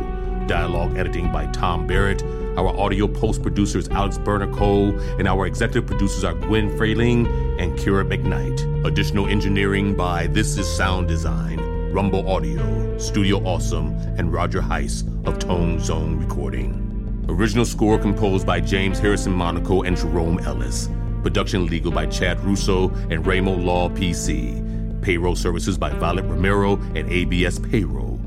Dialogue 0.46 0.96
editing 0.96 1.30
by 1.30 1.46
Tom 1.52 1.86
Barrett. 1.86 2.22
Our 2.56 2.68
audio 2.76 3.06
post 3.06 3.42
producer 3.42 3.78
is 3.78 3.88
Alex 3.90 4.18
Berner 4.18 4.52
Cole, 4.52 4.98
and 5.18 5.28
our 5.28 5.46
executive 5.46 5.86
producers 5.86 6.24
are 6.24 6.34
Gwen 6.34 6.76
Frayling 6.76 7.26
and 7.60 7.78
Kira 7.78 8.04
McKnight. 8.04 8.67
Additional 8.84 9.26
engineering 9.26 9.92
by 9.94 10.28
This 10.28 10.56
Is 10.56 10.72
Sound 10.72 11.08
Design, 11.08 11.58
Rumble 11.92 12.30
Audio, 12.30 12.96
Studio 12.96 13.38
Awesome, 13.38 13.88
and 14.16 14.32
Roger 14.32 14.60
Heiss 14.60 15.02
of 15.26 15.40
Tone 15.40 15.80
Zone 15.80 16.16
Recording. 16.16 17.26
Original 17.28 17.64
score 17.64 17.98
composed 17.98 18.46
by 18.46 18.60
James 18.60 19.00
Harrison 19.00 19.32
Monaco 19.32 19.82
and 19.82 19.96
Jerome 19.96 20.38
Ellis. 20.38 20.88
Production 21.22 21.66
legal 21.66 21.90
by 21.90 22.06
Chad 22.06 22.38
Russo 22.44 22.90
and 23.10 23.26
Ramo 23.26 23.56
Law 23.56 23.88
PC. 23.88 25.02
Payroll 25.02 25.34
services 25.34 25.76
by 25.76 25.90
Violet 25.90 26.24
Romero 26.26 26.76
and 26.94 27.10
ABS 27.10 27.58
Payroll. 27.58 28.20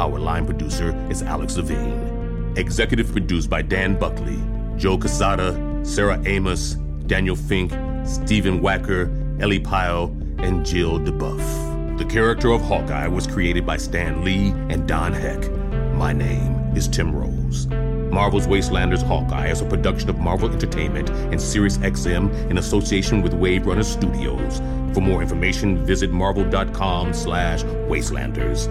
Our 0.00 0.18
line 0.18 0.46
producer 0.46 0.96
is 1.10 1.22
Alex 1.22 1.58
Levine. 1.58 2.54
Executive 2.56 3.12
produced 3.12 3.50
by 3.50 3.60
Dan 3.60 3.98
Buckley, 3.98 4.42
Joe 4.78 4.96
Quesada, 4.96 5.84
Sarah 5.84 6.20
Amos, 6.24 6.76
Daniel 7.06 7.36
Fink, 7.36 7.72
Stephen 8.06 8.60
Wacker, 8.60 9.21
Ellie 9.40 9.60
Pyle, 9.60 10.14
and 10.38 10.64
Jill 10.64 10.98
DeBuff. 10.98 11.98
The 11.98 12.04
character 12.04 12.50
of 12.50 12.62
Hawkeye 12.62 13.06
was 13.06 13.26
created 13.26 13.64
by 13.64 13.76
Stan 13.76 14.24
Lee 14.24 14.50
and 14.68 14.88
Don 14.88 15.12
Heck. 15.12 15.50
My 15.94 16.12
name 16.12 16.54
is 16.76 16.88
Tim 16.88 17.14
Rose. 17.14 17.66
Marvel's 18.12 18.46
Wastelanders 18.46 19.02
Hawkeye 19.02 19.48
is 19.48 19.62
a 19.62 19.64
production 19.64 20.10
of 20.10 20.18
Marvel 20.18 20.50
Entertainment 20.50 21.08
and 21.08 21.34
SiriusXM 21.36 22.50
in 22.50 22.58
association 22.58 23.22
with 23.22 23.32
Wave 23.32 23.66
Runner 23.66 23.82
Studios. 23.82 24.58
For 24.94 25.00
more 25.00 25.22
information, 25.22 25.86
visit 25.86 26.10
marvel.com 26.10 27.14
slash 27.14 27.62
wastelanders. 27.62 28.66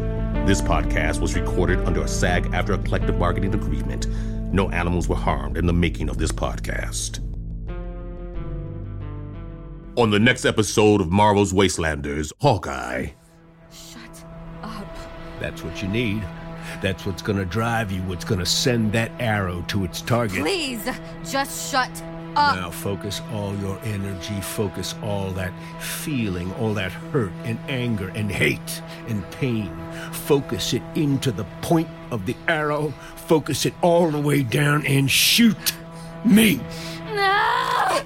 This 0.45 0.62
podcast 0.62 1.22
was 1.22 1.36
recorded 1.36 1.80
under 1.86 2.01
a 2.01 2.07
SAG-AFTRA 2.07 2.86
collective 2.86 3.18
bargaining 3.18 3.55
agreement. 3.55 4.07
No 4.53 4.70
animals 4.70 5.07
were 5.07 5.16
harmed 5.16 5.57
in 5.57 5.66
the 5.66 5.74
making 5.74 6.09
of 6.09 6.18
this 6.18 6.32
podcast. 6.32 7.20
On 9.98 10.10
the 10.10 10.20
next 10.20 10.46
episode 10.46 11.02
of 11.02 11.12
Marvel's 11.12 11.52
Wastelanders, 11.52 12.32
Hawkeye. 12.39 13.08
Shut 13.74 14.26
up. 14.64 14.88
That's 15.42 15.66
what 15.66 15.82
you 15.82 15.89
need. 15.89 16.24
That's 16.82 17.06
what's 17.06 17.22
gonna 17.22 17.44
drive 17.44 17.92
you, 17.92 18.02
what's 18.04 18.24
gonna 18.24 18.46
send 18.46 18.94
that 18.94 19.12
arrow 19.20 19.66
to 19.68 19.84
its 19.84 20.00
target. 20.00 20.39
Please, 20.39 20.88
just 21.30 21.70
shut 21.70 21.92
up. 22.38 22.56
Now 22.56 22.70
focus 22.70 23.22
all 23.34 23.54
your 23.58 23.78
energy, 23.84 24.39
focus 24.39 24.96
all 25.04 25.30
that 25.32 25.52
feeling, 25.82 26.54
all 26.54 26.74
that 26.76 26.94
hurt 26.94 27.34
and 27.44 27.60
anger 27.68 28.14
and 28.16 28.32
hate 28.32 28.82
and 29.10 29.30
pain. 29.32 29.70
Focus 30.14 30.74
it 30.74 30.84
into 30.96 31.34
the 31.34 31.44
point 31.62 31.89
of 32.12 32.26
the 32.26 32.36
arrow, 32.48 32.94
focus 33.28 33.66
it 33.66 33.74
all 33.82 34.10
the 34.10 34.22
way 34.22 34.42
down 34.42 34.86
and 34.86 35.12
shoot 35.12 35.74
me. 36.24 36.62
No! 37.14 38.02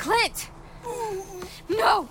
Clint! 0.00 0.48
No! 1.68 2.08